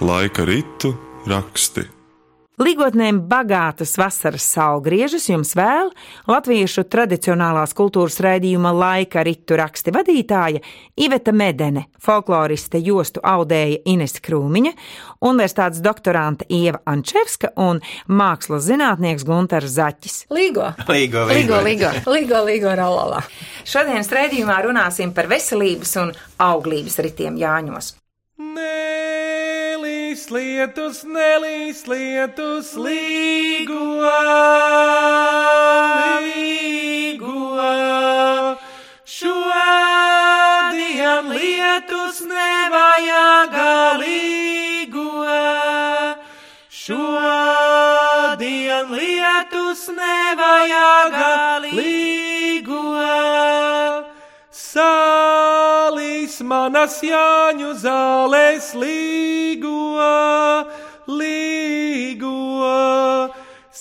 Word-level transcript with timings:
Laika 0.00 0.44
ritu 0.44 0.94
raksti. 1.26 1.97
Ligotnēm 2.58 3.20
bagātas 3.30 3.92
vasaras 4.00 4.42
saulgriežas 4.50 5.28
jums 5.28 5.52
vēl 5.54 5.92
latviešu 6.26 6.82
tradicionālās 6.90 7.70
kultūras 7.78 8.16
raidījuma 8.24 8.72
laika 8.74 9.22
ritu 9.22 9.54
raksti 9.60 9.94
vadītāja 9.94 10.62
Iveta 10.98 11.30
Medene, 11.30 11.84
folkloriste 12.02 12.80
jostu 12.82 13.22
audēja 13.22 13.78
Ines 13.92 14.18
Krūmiņa, 14.24 14.72
universitātes 15.30 15.84
doktorante 15.86 16.48
Ieva 16.50 16.82
Ančevska 16.90 17.52
un 17.62 17.78
mākslas 18.10 18.66
zinātnieks 18.66 19.22
Guntars 19.28 19.78
Zaķis. 19.78 20.18
Līgo! 20.34 20.72
Līgo, 20.90 21.28
Līgo, 21.30 21.62
līgo, 21.62 21.94
līgo, 22.10 22.42
līgo 22.50 22.74
rallala. 22.74 23.22
Šodienas 23.62 24.10
raidījumā 24.10 24.58
runāsim 24.66 25.14
par 25.14 25.30
veselības 25.30 25.94
un 26.02 26.12
auglības 26.42 26.98
ritiem 27.06 27.38
Jāņos. 27.38 27.94
Nelīs 30.28 30.36
lietus, 30.36 31.04
nelīs 31.08 31.86
lietus, 31.88 32.76
līgua, 32.76 34.12
līgua. 36.20 37.70
Šodien 39.08 40.20
lietus 41.32 42.20
nevajag 42.28 43.56
līgua. 44.02 45.40
Šodien 46.68 48.36
lietus 48.92 49.88
nevajag 49.96 51.16
līgua. 51.72 53.08
Manas 56.48 56.94
jāņu 57.04 57.74
zālēs 57.82 58.70
līgo, 58.80 60.06
līgo. 61.20 62.30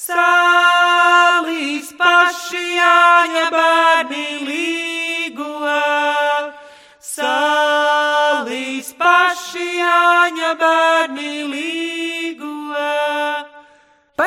Sālīs 0.02 1.94
paši 2.02 2.64
jāņa 2.76 3.46
bērni 3.56 4.28
līgo, 4.50 4.97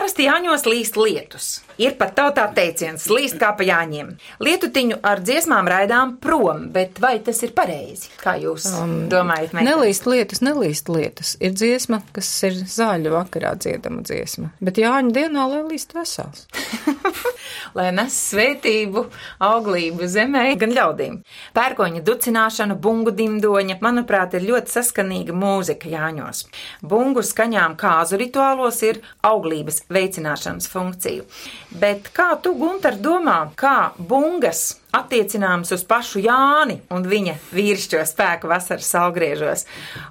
Parasti 0.00 0.24
Jāņos 0.24 0.62
līst 0.64 0.94
lietus. 0.96 1.46
Ir 1.76 1.92
pat 1.98 2.14
tautā 2.16 2.46
teiciens, 2.56 3.02
līst 3.12 3.36
kā 3.36 3.50
pa 3.52 3.66
jāņiem. 3.68 4.14
Lietutiņu 4.40 4.96
ar 5.04 5.20
dziesmām 5.20 5.68
raidām 5.68 6.14
prom, 6.24 6.62
bet 6.72 6.96
vai 7.04 7.18
tas 7.26 7.42
ir 7.44 7.52
pareizi? 7.52 8.08
Kā 8.22 8.32
jūs 8.40 8.64
um, 8.80 8.94
domājat? 9.12 9.52
meitene? 9.52 9.66
Nelīst 9.68 10.08
lietus, 10.08 10.40
nelīst 10.40 10.88
lietus. 10.88 11.34
Ir 11.44 11.52
dziesma, 11.52 12.00
kas 12.16 12.30
ir 12.48 12.56
zāļu 12.64 13.12
vakarā 13.12 13.52
dziedama 13.60 14.00
dziesma. 14.08 14.54
Bet 14.64 14.80
Jāņu 14.80 15.12
dienā, 15.18 15.44
lai 15.52 15.60
līst 15.68 15.92
vesels. 15.92 16.48
Lai 17.74 17.90
nes 17.94 18.16
svētību, 18.30 19.04
auglību 19.46 20.08
zemē, 20.10 20.44
gan 20.60 20.74
ļaudīm. 20.76 21.20
Pērkoņa 21.56 22.02
ducināšana, 22.06 22.76
bungu 22.80 23.14
dimdoņa, 23.16 23.78
manuprāt, 23.84 24.36
ir 24.38 24.48
ļoti 24.50 24.76
saskanīga 24.76 25.36
mūzika 25.36 25.90
Jāņos. 25.90 26.44
Bungu 26.82 27.24
skaņām 27.26 27.76
kāzu 27.80 28.20
rituālos 28.20 28.82
ir 28.86 29.02
auglības 29.26 29.84
veicināšanas 29.92 30.70
funkcija. 30.70 31.26
Bet 31.80 32.12
kā 32.16 32.32
tu, 32.42 32.54
Gunter, 32.60 32.98
domā, 33.00 33.40
kā 33.58 33.92
bungas 33.98 34.80
attiecināms 34.96 35.70
uz 35.74 35.84
pašu 35.86 36.22
Jāni 36.24 36.80
un 36.92 37.06
viņa 37.08 37.36
vīrišķo 37.54 38.02
spēku 38.08 38.50
vasaras 38.50 38.88
salgriežos, 38.90 39.64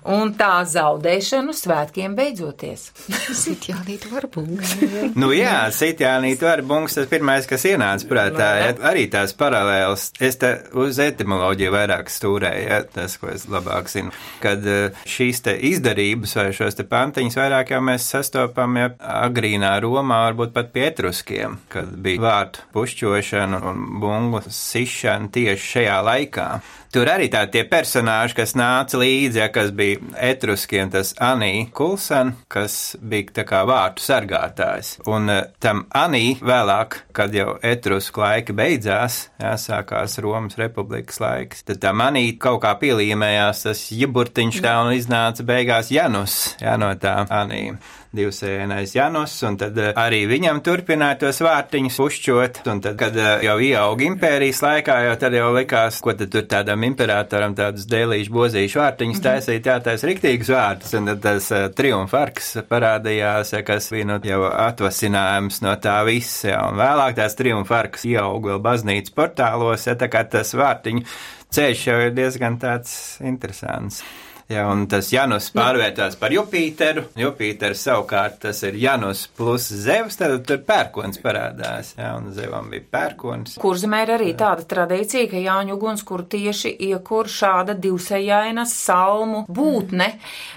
un 0.07 0.33
tā 0.39 0.61
zaudēšanu 0.69 1.55
svētkiem 1.55 2.15
beidzoties? 2.17 2.89
Sitjānīt 3.43 4.07
varbungs. 4.11 4.75
Nu 5.19 5.31
jā, 5.35 5.61
sitjānīt 5.75 6.43
var 6.45 6.63
bungs 6.67 6.97
tas 6.97 7.09
pirmais, 7.11 7.47
kas 7.49 7.65
ienāca 7.69 8.07
prātā. 8.09 8.49
Ja, 8.59 8.71
arī 8.91 9.07
tās 9.11 9.35
paralēlas. 9.37 10.09
Es 10.23 10.39
te 10.41 10.55
uz 10.79 10.99
etimoloģiju 11.03 11.73
vairāk 11.75 12.11
stūrēju, 12.11 12.65
ja, 12.69 12.81
tas, 12.93 13.17
ko 13.19 13.31
es 13.33 13.47
labāk 13.51 13.91
zinu. 13.91 14.13
Kad 14.43 14.65
eh, 14.69 15.01
šīs 15.09 15.43
te 15.45 15.55
izdarības 15.69 16.35
vai 16.39 16.49
šos 16.55 16.79
te 16.79 16.85
pantiņus 16.89 17.39
vairāk 17.39 17.73
jau 17.75 17.81
mēs 17.83 18.07
sastopam 18.13 18.79
ja, 18.79 18.91
agrīnā 19.25 19.75
Romā, 19.83 20.23
varbūt 20.29 20.55
pat 20.55 20.71
pie 20.75 20.87
etruskiem, 20.89 21.59
kad 21.71 21.91
bija 22.03 22.23
vārtu 22.23 22.65
pušķošana 22.75 23.61
un 23.69 23.85
bungu 24.01 24.41
sišana 24.69 25.31
tieši 25.33 25.65
šajā 25.73 25.97
laikā. 26.05 26.47
Tur 26.89 27.05
arī 27.05 27.27
tādi 27.29 27.53
tie 27.53 27.61
personāži, 27.69 28.33
kas 28.39 28.55
nāca 28.57 28.97
līdzi, 28.97 29.37
ja, 29.43 29.49
kas 29.53 29.69
bija 29.77 29.99
etruskiem, 30.25 30.89
tas 30.89 31.11
Anī 31.21 31.67
Kulsan, 31.75 32.31
kas 32.49 32.95
bija 32.97 33.35
tā 33.37 33.45
kā 33.45 33.59
vārtu 33.69 34.01
sargātājs. 34.01 34.95
Un 35.05 35.29
uh, 35.29 35.43
tam 35.61 35.83
Anī 35.93 36.39
vēlāk, 36.41 36.97
kad 37.13 37.35
jau 37.37 37.59
etrusku 37.61 38.23
laiki 38.23 38.57
beidzās, 38.57 39.19
jāsākās 39.37 40.17
Romas 40.25 40.57
republikas 40.57 41.21
laiks, 41.21 41.61
tad 41.69 41.83
tam 41.85 42.01
Anī 42.07 42.31
kaut 42.41 42.63
kā 42.65 42.73
pielīmējās 42.81 43.67
tas 43.67 43.85
jiburtiņš 43.93 44.61
tā 44.65 44.79
un 44.81 44.95
iznāca 44.97 45.45
beigās 45.45 45.93
Janus, 45.93 46.41
jā, 46.57 46.73
no 46.81 46.89
tā 46.97 47.19
Anī 47.29 47.67
divsēnais 48.15 48.95
Janus, 48.95 49.35
un 49.45 49.57
tad 49.59 49.77
eh, 49.77 49.91
arī 49.97 50.23
viņam 50.29 50.63
turpināja 50.65 51.19
tos 51.25 51.41
vārtiņus 51.45 51.99
pušķot, 52.01 52.61
un 52.71 52.81
tad, 52.81 52.97
kad 52.99 53.17
eh, 53.17 53.45
jau 53.45 53.57
ieauga 53.61 54.07
impērijas 54.07 54.63
laikā, 54.65 54.95
jau 55.05 55.15
tad 55.21 55.37
jau 55.37 55.51
likās, 55.53 55.99
ko 56.01 56.15
tad 56.17 56.33
tur 56.33 56.47
tādam 56.79 56.87
imperatoram 56.87 57.55
tādus 57.55 57.87
dēlīšu 57.89 58.31
bozīšu 58.31 58.79
vārtiņus 58.79 59.21
taisīt, 59.23 59.67
jātais 59.67 60.03
riktīgus 60.07 60.49
vārtus, 60.53 60.93
un 60.95 61.09
tad 61.11 61.21
tas 61.21 61.49
uh, 61.51 61.67
triumfarks 61.75 62.55
parādījās, 62.69 63.53
ja, 63.53 63.63
kas 63.63 63.89
bija 63.91 64.07
nu, 64.07 64.19
jau 64.23 64.45
atvasinājums 64.47 65.61
no 65.65 65.75
tā 65.81 66.03
visa, 66.07 66.53
ja, 66.53 66.61
un 66.69 66.79
vēlāk 66.79 67.17
tās 67.17 67.35
triumfarks 67.35 68.05
ieauga 68.05 68.53
vēl 68.53 68.63
baznīcas 68.63 69.15
portālos, 69.15 69.87
ja, 69.87 69.97
tā 69.99 70.09
kā 70.09 70.23
tas 70.23 70.53
vārtiņu 70.55 71.03
ceļš 71.51 71.85
jau 71.89 71.99
ir 72.05 72.15
diezgan 72.15 72.59
tāds 72.61 73.19
interesants. 73.21 74.03
Jā, 74.49 74.63
un 74.65 74.87
tas 74.89 75.05
Janus 75.13 75.51
pārvērtās 75.53 76.15
par 76.17 76.33
Jupiteru. 76.33 77.03
Jupiters 77.21 77.83
savukārt 77.85 78.39
tas 78.47 78.63
ir 78.65 78.79
Janus 78.81 79.27
plus 79.37 79.67
Zevs, 79.69 80.15
tad 80.17 80.31
tur 80.49 80.63
pērkons 80.65 81.19
parādās. 81.21 81.91
Jā, 81.99 82.15
un 82.17 82.31
Zevam 82.33 82.71
bija 82.71 82.81
pērkons. 82.89 83.59
Kurzemē 83.61 83.99
ir 84.07 84.11
arī 84.15 84.31
tāda 84.39 84.65
tradīcija, 84.71 85.27
ka 85.29 85.37
Jāņu 85.43 85.75
uguns, 85.75 86.01
kur 86.01 86.23
tieši 86.25 86.71
iekur 86.87 87.29
šāda 87.29 87.75
divsejaina 87.77 88.63
salmu 88.65 89.43
būtne. 89.45 90.07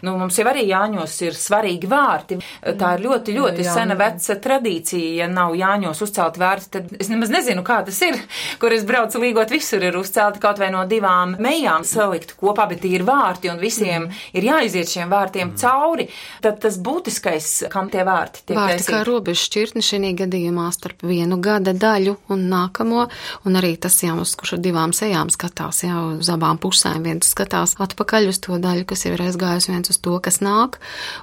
Nu, 0.09 0.17
mums 0.23 0.41
jau 0.41 0.49
arī 0.49 0.65
Jāņos 0.71 1.19
ir 1.29 1.37
svarīgi 1.37 1.93
vārti. 1.93 2.41
Tā 2.65 2.95
ir 2.97 3.05
ļoti, 3.05 3.37
ļoti 3.37 3.69
Jā, 3.69 3.77
sena 3.77 3.99
veca 4.01 4.39
tradīcija. 4.49 5.13
Ja 5.21 5.29
nav 5.29 5.53
Jāņos 5.61 6.01
uzcelt 6.09 6.41
vārti, 6.41 6.71
tad 6.79 6.97
es 6.97 7.13
nemaz 7.13 7.35
nezinu, 7.37 7.61
kā 7.69 7.83
tas 7.85 8.01
ir, 8.09 8.17
kur 8.57 8.73
es 8.73 8.89
braucu 8.89 9.21
līgot 9.21 9.53
visur 9.53 9.85
ir 9.85 10.01
uzcelti 10.01 10.41
kaut 10.41 10.65
vai 10.65 10.73
no 10.73 10.87
divām 10.89 11.37
mejām 11.37 11.85
salikt 11.85 12.39
kopā, 12.41 12.71
bet 12.73 12.81
tie 12.87 12.97
ir 12.97 13.05
vārti 13.05 13.53
un 13.53 13.61
visiem 13.83 14.09
ir 14.33 14.47
jāiziet 14.47 14.91
šiem 14.91 15.13
vārtiem 15.13 15.55
cauri. 15.59 16.09
Tad 16.43 16.61
tas 16.63 16.79
būtiskais, 16.83 17.51
kam 17.73 17.91
tie 17.93 18.05
vārti 18.07 18.45
tiek 18.47 18.59
Vārti 18.59 18.87
kā 18.89 19.03
robeža 19.07 19.47
šķirtne 19.47 19.83
šī 19.85 20.01
gadījumā 20.19 20.69
starp 20.75 21.05
vienu 21.07 21.39
gada 21.43 21.75
daļu 21.75 22.17
un 22.33 22.47
nākamo, 22.51 23.07
un 23.47 23.59
arī 23.59 23.75
tas 23.81 23.99
jāmus, 24.03 24.35
kurš 24.39 24.57
ar 24.57 24.63
divām 24.65 24.95
sejām 24.97 25.31
skatās, 25.33 25.83
jau 25.87 26.19
uz 26.19 26.31
abām 26.33 26.61
pusēm. 26.63 27.03
Viens 27.07 27.31
skatās 27.33 27.77
atpakaļ 27.83 28.31
uz 28.33 28.41
to 28.43 28.59
daļu, 28.63 28.87
kas 28.89 29.07
jau 29.07 29.15
ir 29.17 29.25
aizgājusi, 29.29 29.73
viens 29.73 29.93
uz 29.93 30.01
to, 30.03 30.17
kas 30.23 30.41
nāk, 30.45 30.79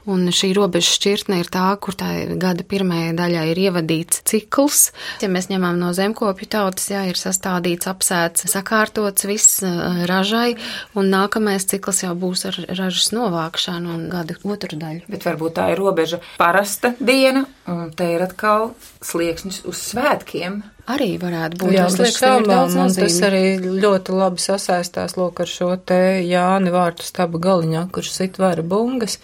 un 0.10 0.28
šī 0.34 0.52
robeža 0.58 0.96
šķirtne 0.96 1.42
ir 1.44 1.52
tā, 1.52 1.68
kur 1.82 1.98
tā 2.00 2.12
gada 2.40 2.66
pirmajai 2.68 3.16
daļai 3.18 3.46
ir 3.52 3.64
ievadīts 3.68 4.24
cikls. 4.30 4.90
Ja 5.24 5.30
mēs 5.32 5.50
ņemam 5.52 5.80
no 5.82 5.92
zemkopju 5.96 6.50
tautas, 6.52 6.90
jā, 6.92 7.06
ir 7.10 7.20
sastādīts, 7.20 7.90
apsēts, 7.90 8.48
sakārtots 8.52 9.28
viss 9.30 9.62
ā, 9.66 10.06
ražai, 10.10 10.56
un 10.98 11.12
nākamais 11.12 11.68
cikls 11.70 12.04
jau 12.06 12.16
būs 12.20 12.46
ar 12.50 12.58
ražas 12.68 13.12
novākšanu 13.16 13.94
un 13.96 14.08
gada 14.12 14.36
otru 14.44 14.80
daļu. 14.80 15.06
Bet 15.12 15.26
varbūt 15.28 15.56
tā 15.60 15.70
ir 15.74 15.82
robeža 15.82 16.20
parasta 16.40 16.94
diena, 17.00 17.46
un 17.70 17.94
te 17.96 18.10
ir 18.16 18.26
atkal 18.26 18.74
slieksnis 19.06 19.64
uz 19.70 19.82
svētkiem. 19.92 20.62
Arī 20.90 21.14
varētu 21.22 21.60
būt 21.62 21.74
Jā, 21.76 21.86
tas 21.86 22.00
bez 22.02 22.18
šaubām, 22.18 22.76
un 22.82 22.94
tas 22.96 23.18
arī 23.28 23.44
ļoti 23.62 24.16
labi 24.18 24.42
sasaistās 24.42 25.18
lūk 25.20 25.44
ar 25.44 25.52
šo 25.52 25.74
te 25.78 26.00
Jāni 26.26 26.74
vārtu 26.74 27.06
staba 27.06 27.42
galiņā, 27.42 27.86
kurš 27.94 28.14
sit 28.16 28.40
vara 28.42 28.66
bungas, 28.66 29.20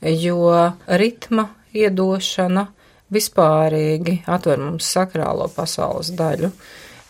jo 0.00 0.48
ritma 0.88 1.50
iedošana 1.76 2.66
vispārīgi 3.12 4.22
atver 4.30 4.60
mums 4.62 4.88
sakrālo 4.94 5.50
pasaules 5.52 6.12
daļu. 6.16 6.52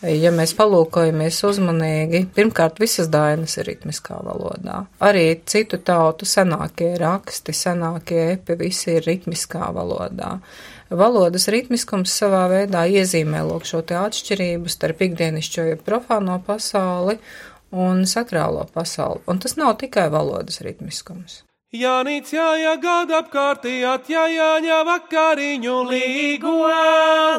Ja 0.02 0.32
mēs 0.34 0.50
palūkojamies 0.58 1.36
uzmanīgi, 1.46 2.24
pirmkārt, 2.34 2.80
visas 2.82 3.06
dainas 3.12 3.54
ir 3.60 3.68
ritmiskā 3.70 4.16
valodā. 4.26 4.80
Arī 4.98 5.36
citu 5.46 5.78
tautu 5.78 6.26
senākie 6.26 6.96
raksti, 6.98 7.54
senākie 7.54 8.24
epi, 8.32 8.56
visi 8.58 8.96
ir 8.96 9.06
ritmiskā 9.06 9.68
valodā. 9.76 10.32
Valodas 10.90 11.46
ritmiskums 11.54 12.16
savā 12.18 12.42
veidā 12.50 12.82
iezīmē 12.90 13.44
lūk 13.46 13.68
šo 13.68 13.84
te 13.86 13.94
atšķirību 14.00 14.74
starp 14.74 15.06
ikdienišķo, 15.06 15.68
ja 15.70 15.78
profāno 15.78 16.40
pasauli 16.50 17.20
un 17.70 18.02
sakrālo 18.02 18.66
pasauli. 18.74 19.22
Un 19.30 19.38
tas 19.38 19.54
nav 19.60 19.78
tikai 19.80 20.10
valodas 20.10 20.60
ritmiskums. 20.66 21.44
Jānīts 21.72 22.34
jāja 22.36 22.74
gada 22.76 23.22
apkārtī, 23.22 23.78
atjājāņa 23.88 24.80
vakariņu 24.84 25.76
līgo, 25.88 26.66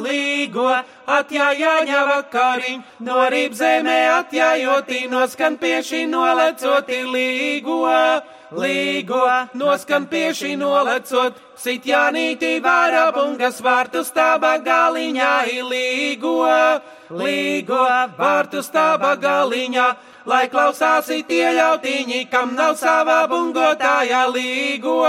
līgo, 0.01 0.71
atjājāņa 1.06 2.00
vakariņu, 2.07 2.81
no 3.06 3.27
rīb 3.30 3.53
zemē 3.53 3.97
atjājotī, 4.15 5.03
noskan 5.12 5.59
pieši 5.62 6.07
nolecoti 6.09 7.03
līgo, 7.13 7.77
līgo, 8.57 9.27
noskan 9.53 10.07
pieši 10.09 10.56
nolecot, 10.57 11.38
sit 11.53 11.85
jānītī 11.85 12.56
vārā 12.65 13.12
bungas 13.13 13.62
vārtu 13.62 14.01
stāba 14.01 14.56
galiņā, 14.65 15.30
līgo, 15.69 16.39
līgo, 17.21 17.85
vārtu 18.18 18.65
stāba 18.65 19.13
galiņā 19.13 19.88
lai 20.25 20.48
klausāsi 20.50 21.22
tie 21.28 21.46
jautiņi, 21.58 22.25
kam 22.31 22.56
nav 22.56 22.75
savā 22.80 23.24
bungotāja 23.31 24.25
līgo, 24.31 25.00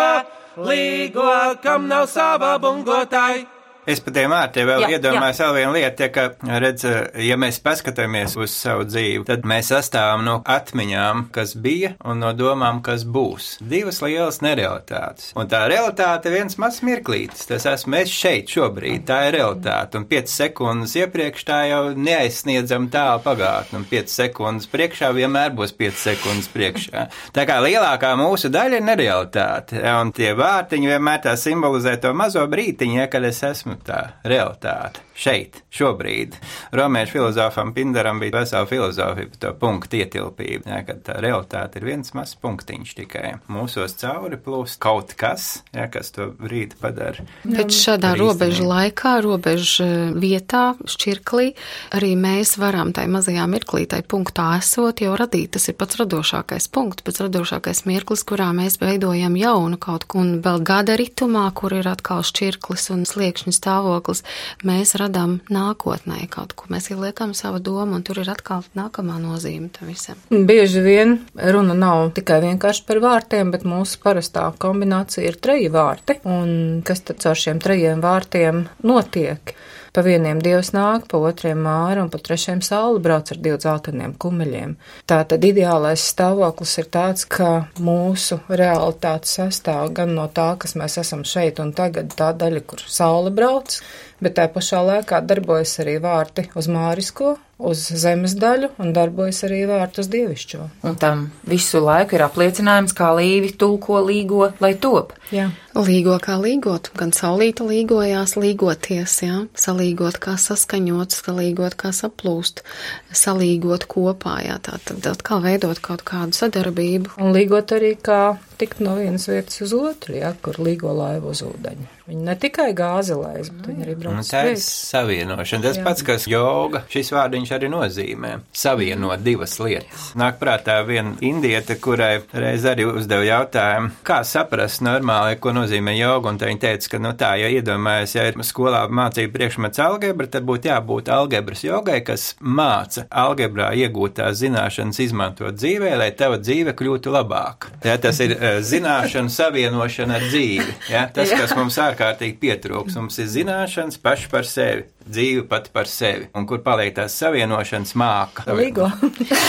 līgo, 0.58 1.32
kam 1.62 1.88
nav 1.90 2.08
savā 2.10 2.56
bungotāja. 2.62 3.53
Es 3.84 4.00
par 4.00 4.14
tiem 4.16 4.32
vārtiem 4.32 4.64
vēl 4.64 4.82
Jā, 4.86 4.88
iedomājos 4.96 5.40
vēl 5.42 5.54
vienu 5.58 5.72
lietu, 5.76 6.04
ja, 6.06 6.08
ka, 6.12 6.22
redz, 6.62 6.86
ja 7.20 7.36
mēs 7.36 7.58
paskatāmies 7.60 8.32
uz 8.40 8.54
savu 8.56 8.86
dzīvi, 8.88 9.26
tad 9.28 9.44
mēs 9.48 9.68
sastāvam 9.74 10.22
no 10.24 10.38
atmiņām, 10.40 11.26
kas 11.34 11.52
bija, 11.60 11.90
un 12.08 12.22
no 12.24 12.30
domām, 12.32 12.80
kas 12.84 13.04
būs. 13.04 13.58
Divas 13.60 14.00
lielas 14.00 14.40
nerealitātes. 14.44 15.34
Un 15.36 15.50
tā 15.52 15.66
realitāte 15.68 16.32
viens 16.32 16.56
mazs 16.60 16.80
mirklītis. 16.86 17.44
Tas 17.50 17.66
esmu 17.74 17.98
es 18.00 18.14
šeit 18.14 18.54
šobrīd. 18.54 19.04
Tā 19.10 19.20
ir 19.28 19.36
realitāte. 19.36 20.00
Un 20.00 20.08
5 20.08 20.32
sekundes 20.32 20.96
iepriekš 21.02 21.44
tā 21.44 21.60
jau 21.68 21.82
neaizsniedzam 21.92 22.88
tālu 22.94 23.20
pagātni. 23.26 23.82
Un 23.82 23.86
5 23.90 24.14
sekundes 24.14 24.70
priekšā 24.72 25.12
vienmēr 25.16 25.52
būs 25.58 25.76
5 25.76 26.00
sekundes 26.06 26.48
priekšā. 26.54 27.04
Tā 27.36 27.44
kā 27.48 27.60
lielākā 27.64 28.14
mūsu 28.16 28.48
daļa 28.54 28.80
ir 28.80 28.88
nerealitāte. 28.88 29.84
Un 30.00 30.14
tie 30.16 30.32
vārtiņi 30.38 30.92
vienmēr 30.94 31.24
tā 31.28 31.36
simbolizē 31.40 31.98
to 32.00 32.16
mazo 32.16 32.48
brītiņu, 32.48 33.00
ja, 33.02 33.08
kad 33.12 33.28
es 33.28 33.44
esmu 33.44 33.73
tā 33.86 34.00
realitāte. 34.24 35.02
Šeit, 35.14 35.60
šobrīd. 35.70 36.34
Romiešu 36.74 37.12
filozofam 37.12 37.70
Pindaram 37.74 38.18
bija 38.18 38.40
vesela 38.40 38.66
filozofija 38.66 39.28
par 39.30 39.38
to 39.38 39.52
punktu 39.60 40.00
ietilpību, 40.00 40.66
ja, 40.66 40.80
kad 40.82 41.04
tā 41.06 41.20
realitāte 41.22 41.78
ir 41.78 41.86
viens 41.86 42.10
mazs 42.18 42.34
punktiņš 42.42 42.94
tikai. 42.98 43.28
Mūsos 43.46 43.94
cauri 44.00 44.40
plūst 44.42 44.80
kaut 44.82 45.14
kas, 45.18 45.62
ja, 45.74 45.86
kas 45.86 46.10
to 46.16 46.32
brīdi 46.34 46.74
padara. 46.80 47.22
Bet 47.46 47.70
šādā 47.70 48.16
robežu 48.18 48.66
laikā, 48.66 49.20
robežu 49.22 49.86
vietā, 50.18 50.64
šķirklī, 50.82 51.52
arī 51.94 52.10
mēs 52.18 52.56
varam 52.58 52.90
tai 52.96 53.06
mazajā 53.06 53.46
mirklī, 53.50 53.86
tai 53.86 54.02
punktā 54.02 54.56
esot, 54.58 55.04
jau 55.04 55.14
radīt. 55.14 55.54
Tas 55.54 55.70
ir 55.70 55.78
pats 55.78 56.00
radošākais 56.02 56.66
punkts, 56.74 57.06
pats 57.06 57.22
radošākais 57.22 57.84
mirklis, 57.86 58.26
kurā 58.26 58.50
mēs 58.56 58.80
veidojam 58.82 59.38
jaunu 59.38 59.78
kaut 59.78 60.08
ko. 60.10 60.24
Un 60.24 60.38
vēl 60.42 60.62
gada 60.66 60.98
ritumā, 60.98 61.46
kur 61.54 61.74
ir 61.78 61.86
atkal 61.90 62.26
šķirklis 62.26 62.90
un 62.94 63.06
sliekšņa 63.06 63.54
stāvoklis, 63.64 64.22
mēs 64.68 64.94
radām 65.00 65.38
nākotnē 65.52 66.24
kaut 66.32 66.54
ko. 66.58 66.68
Mēs 66.72 66.90
ieliekam 66.92 67.34
savu 67.36 67.62
domu, 67.64 67.96
un 67.96 68.04
tur 68.06 68.20
ir 68.22 68.30
atkal 68.32 68.64
nākamā 68.76 69.16
nozīme 69.22 69.70
tam 69.74 69.88
visam. 69.90 70.20
Bieži 70.30 70.84
vien 70.84 71.18
runa 71.34 71.76
nav 71.78 72.10
tikai 72.16 72.42
vienkārši 72.44 72.84
par 72.88 73.00
vārtiem, 73.04 73.52
bet 73.54 73.64
mūsu 73.68 74.00
parastā 74.04 74.50
kombinācija 74.60 75.24
ir 75.28 75.40
treji 75.40 75.72
vārti. 75.72 76.20
Un 76.28 76.82
kas 76.86 77.04
tad 77.08 77.24
ar 77.30 77.40
šiem 77.40 77.62
trejiem 77.62 78.04
vārtiem 78.04 78.66
notiek? 78.84 79.56
Pa 79.94 80.02
vieniem 80.02 80.40
dievs 80.42 80.72
nāk, 80.74 81.04
pa 81.06 81.20
otriem 81.22 81.60
māra 81.62 82.02
un 82.02 82.08
pa 82.10 82.18
trešiem 82.18 82.58
saule 82.66 82.98
brauc 83.02 83.28
ar 83.30 83.38
diviem 83.38 83.60
zeltainiem 83.62 84.16
kumeļiem. 84.18 84.72
Tā 85.06 85.20
tad 85.30 85.46
ideālais 85.46 86.02
stāvoklis 86.10 86.72
ir 86.82 86.88
tāds, 86.96 87.22
ka 87.30 87.68
mūsu 87.78 88.40
realitāte 88.50 89.30
sastāv 89.30 89.92
gan 89.94 90.16
no 90.16 90.26
tā, 90.34 90.48
kas 90.58 90.74
mēs 90.80 90.98
esam 91.04 91.22
šeit 91.22 91.62
un 91.62 91.70
tagad, 91.78 92.10
tā 92.18 92.32
daļa, 92.34 92.64
kur 92.66 92.82
saule 92.90 93.30
brauc, 93.30 93.78
bet 94.18 94.34
tā 94.40 94.48
pašā 94.50 94.82
laikā 94.82 95.22
darbojas 95.30 95.78
arī 95.84 96.00
vārti 96.02 96.48
uz 96.58 96.66
mārisko, 96.66 97.36
uz 97.58 97.82
zemes 98.00 98.34
daļu 98.40 98.70
un 98.82 98.92
darbojas 98.96 99.44
arī 99.46 99.64
vārti 99.70 100.02
uz 100.02 100.08
dievišķo. 100.12 100.68
Un 100.88 100.96
tam 101.00 101.28
visu 101.48 101.82
laiku 101.84 102.16
ir 102.18 102.24
apliecinājums, 102.26 102.94
kā 102.96 103.12
līvi 103.18 103.52
tulko 103.58 104.00
līgo, 104.04 104.48
lai 104.62 104.74
top. 104.80 105.14
Jā. 105.34 105.50
Līgo 105.74 106.14
kā 106.22 106.36
līgot, 106.38 106.92
gan 106.94 107.10
saulīta 107.14 107.64
līgojās, 107.66 108.36
līgoties, 108.38 109.16
jā, 109.26 109.40
salīgot 109.58 110.20
kā 110.22 110.36
saskaņot, 110.38 111.16
salīgot 111.16 111.74
kā 111.80 111.90
saplūst, 111.90 112.62
salīgot 113.10 113.88
kopā, 113.90 114.36
jā, 114.46 114.60
tā 114.62 114.78
tad 114.86 115.08
atkal 115.10 115.42
veidot 115.42 115.80
kaut 115.82 116.04
kādu 116.06 116.38
sadarbību. 116.38 117.16
Un 117.18 117.34
līgot 117.34 117.74
arī 117.74 117.96
kā 117.98 118.36
tikt 118.60 118.78
no 118.84 118.94
vienas 119.00 119.26
vietas 119.26 119.60
uz 119.66 119.74
otru, 119.74 120.14
ja, 120.20 120.30
kur 120.42 120.60
līgo 120.62 120.94
laivu 120.94 121.32
uz 121.34 121.42
ūdeņa. 121.42 121.90
Viņi 122.04 122.26
ne 122.26 122.34
tikai 122.36 122.68
gāzelēs, 122.76 123.50
bet 123.50 123.68
viņi 123.70 123.86
arī 123.86 123.94
brauc 123.98 124.14
Un 124.14 124.20
uz 124.20 124.30
tā 124.30 124.42
ir 124.50 124.58
savienošana. 124.60 125.64
Tas 125.64 125.78
Jā. 125.80 125.84
pats, 125.86 126.04
kas 126.06 126.26
joga, 126.28 126.84
šis 126.92 127.10
vārdiņš 127.16 127.53
arī 127.56 127.70
nozīmē. 127.72 128.34
Savienot 128.54 129.22
divas 129.24 129.56
lietas. 129.62 130.10
Nāk 130.18 130.38
prātā 130.40 130.78
viena 130.86 131.14
indieta, 131.24 131.76
kurai 131.80 132.18
reiz 132.32 132.66
arī 132.68 132.86
uzdeva 132.88 133.24
jautājumu, 133.26 133.92
kā 134.06 134.20
saprast 134.26 134.84
normāli, 134.84 135.38
ko 135.40 135.54
nozīmē 135.56 135.96
joga. 135.98 136.32
Un 136.32 136.40
viņa 136.40 136.62
teica, 136.66 136.90
ka, 136.94 137.00
nu 137.02 137.14
tā, 137.18 137.34
ja 137.40 137.50
iedomājas, 137.52 138.16
ja 138.16 138.26
ir 138.28 138.38
skolā 138.46 138.84
mācība 138.90 139.34
priekšmets 139.38 139.82
algebra, 139.84 140.28
tad 140.30 140.46
būtu 140.48 140.70
jābūt 140.70 141.10
algebras 141.14 141.64
jogai, 141.64 142.00
kas 142.06 142.32
māca 142.40 143.06
algebrā 143.10 143.72
iegūtās 143.84 144.38
zināšanas 144.42 145.00
izmantot 145.04 145.58
dzīvē, 145.58 145.94
lai 146.00 146.10
tava 146.16 146.40
dzīve 146.42 146.74
kļūtu 146.78 147.14
labāka. 147.14 147.72
Ja, 147.86 147.96
tas 148.00 148.20
ir 148.24 148.36
eh, 148.36 148.58
zināšanu 148.64 149.32
savienošana 149.32 150.18
ar 150.18 150.28
dzīvi. 150.30 150.70
Ja, 150.92 151.06
tas, 151.14 151.32
kas 151.34 151.54
mums 151.58 151.78
ārkārtīgi 151.80 152.38
pietrūks, 152.42 152.98
mums 153.00 153.18
ir 153.22 153.30
zināšanas 153.38 154.00
paši 154.02 154.30
par 154.32 154.48
sevi. 154.48 154.88
Dzīve 155.04 155.42
pati 155.44 155.68
par 155.68 155.88
sevi, 155.90 156.30
un 156.32 156.46
kur 156.48 156.62
paliek 156.64 156.94
tās 156.96 157.12
savienošanas 157.20 157.92
māka. 158.00 158.46
Līgo. 158.56 158.86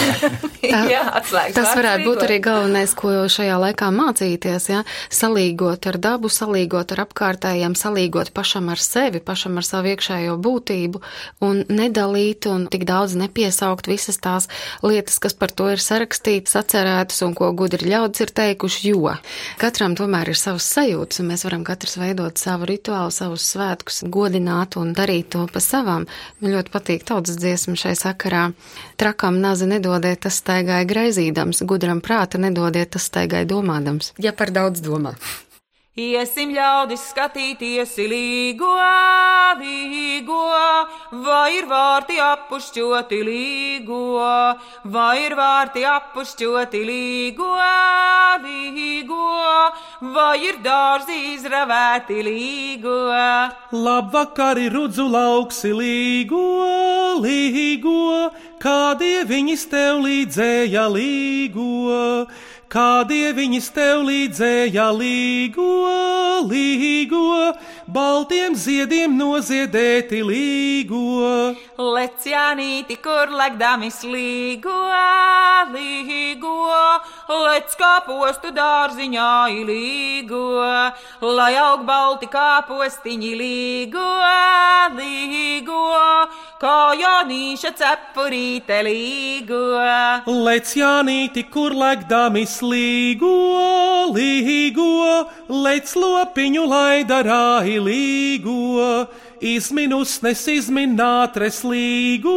Jā, 0.66 1.04
atslēgas. 1.16 1.56
Tas 1.56 1.70
varētu 1.78 2.04
būt 2.04 2.18
līgo. 2.18 2.26
arī 2.26 2.40
galvenais, 2.44 2.96
ko 2.98 3.14
šajā 3.32 3.56
laikā 3.62 3.88
mācīties, 3.96 4.66
ja? 4.74 4.82
salīgot 5.08 5.88
ar 5.88 6.00
dabu, 6.02 6.28
salīgot 6.34 6.92
ar 6.92 7.06
apkārtējiem, 7.06 7.78
salīgot 7.80 8.34
pašam 8.36 8.68
ar 8.74 8.82
sevi, 8.84 9.22
pašam 9.24 9.56
ar 9.62 9.68
savu 9.68 9.94
iekšējo 9.94 10.36
būtību 10.44 11.02
un 11.48 11.64
nedalīt 11.72 12.50
un 12.52 12.68
tik 12.72 12.84
daudz 12.90 13.16
nepiesaukt 13.16 13.88
visas 13.88 14.20
tās 14.20 14.50
lietas, 14.84 15.22
kas 15.24 15.38
par 15.40 15.56
to 15.56 15.70
ir 15.72 15.80
sarakstītas, 15.80 16.58
atcerētas 16.60 17.24
un 17.24 17.38
ko 17.38 17.54
gudri 17.56 17.94
ļaudis 17.94 18.26
ir 18.26 18.36
teikuši, 18.42 18.92
jo 18.92 19.16
katram 19.62 19.96
tomēr 19.96 20.34
ir 20.34 20.40
savas 20.40 20.68
sajūtas 20.76 21.24
un 21.24 21.32
mēs 21.32 21.48
varam 21.48 21.64
katrs 21.64 21.96
veidot 22.02 22.42
savu 22.42 22.68
rituālu, 22.68 23.14
savus 23.16 23.48
svētkus, 23.54 24.04
godināt 24.12 24.76
un 24.82 24.92
darīt 24.98 25.32
to 25.36 25.45
pa 25.52 25.62
savam. 25.64 26.06
Man 26.42 26.56
ļoti 26.56 26.74
patīk 26.74 27.06
tautas 27.08 27.40
dziesma 27.42 27.78
šai 27.80 27.96
sakarā. 28.00 28.46
Trakam 29.02 29.40
nazi 29.44 29.70
nedodiet, 29.70 30.24
tas 30.26 30.42
staigāja 30.42 30.88
greizīdams, 30.90 31.64
gudram 31.70 32.04
prāta 32.06 32.42
nedodiet, 32.42 32.94
tas 32.96 33.10
staigāja 33.10 33.48
domādams. 33.50 34.14
Ja 34.22 34.36
par 34.36 34.54
daudz 34.56 34.84
domā. 34.86 35.16
Iesim 35.96 36.50
ļaudis 36.52 37.06
skatīties 37.08 37.94
līgo, 38.12 38.68
līgo, 39.56 40.40
vai 41.24 41.54
ir 41.56 41.68
vārti 41.70 42.18
appušķoti 42.20 43.20
līgo, 43.24 44.00
vai 44.92 45.14
ir 45.22 45.36
vārti 45.40 45.86
appušķoti 45.88 46.82
līgo, 46.90 47.48
līgo, 48.44 49.30
vai 50.18 50.34
ir 50.44 50.60
dārzi 50.66 51.16
izravēti 51.38 52.18
līgo. 52.28 52.98
Labvakar, 53.72 54.60
rudzu 54.76 55.08
lauksi 55.08 55.72
līgo, 55.72 56.42
līgo, 57.24 58.28
kādie 58.60 59.24
viņas 59.32 59.64
tev 59.72 60.04
līdzēja 60.04 60.90
līgo, 60.92 62.28
kādie 62.76 63.32
viņas 63.36 63.70
tev 63.76 64.04
līdzēja? 64.10 64.90
Līgo, 64.96 65.70
līgo, 66.50 67.54
baltiem 67.88 68.56
ziediem 68.58 69.14
noziedēti 69.18 70.22
līgo. 70.26 71.54
Lec 71.78 72.26
Jānīti, 72.26 72.98
kur 73.04 73.30
legdamis 73.36 74.02
līgo, 74.08 74.74
līgo, 75.74 76.56
lec 77.46 77.76
kāpostu 77.78 78.52
dārziņā 78.56 79.30
līgo, 79.68 80.64
lai 81.22 81.52
aug 81.62 81.86
balti 81.86 82.30
kāpostiņi 82.32 83.34
līgo, 83.42 84.08
līgo, 84.98 85.84
kā 86.62 86.78
Jānīša 87.00 87.74
cepurīte 87.78 88.82
līgo. 88.88 89.62
Lec 90.26 90.74
Jānīti, 90.80 91.46
kur 91.54 91.76
legdamis 91.76 92.58
līgo, 92.66 93.36
līgo, 94.16 94.90
lec 95.50 95.96
lopiņu 95.96 96.66
laidarā 96.72 97.75
līgo, 97.84 99.06
izminus 99.44 100.18
nes 100.26 100.42
izminētres 100.56 101.64
līgo, 101.68 102.36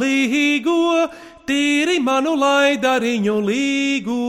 līgo, 0.00 1.06
tīri 1.48 1.98
manu 2.04 2.34
laidariņu 2.40 3.36
līgo. 3.46 4.22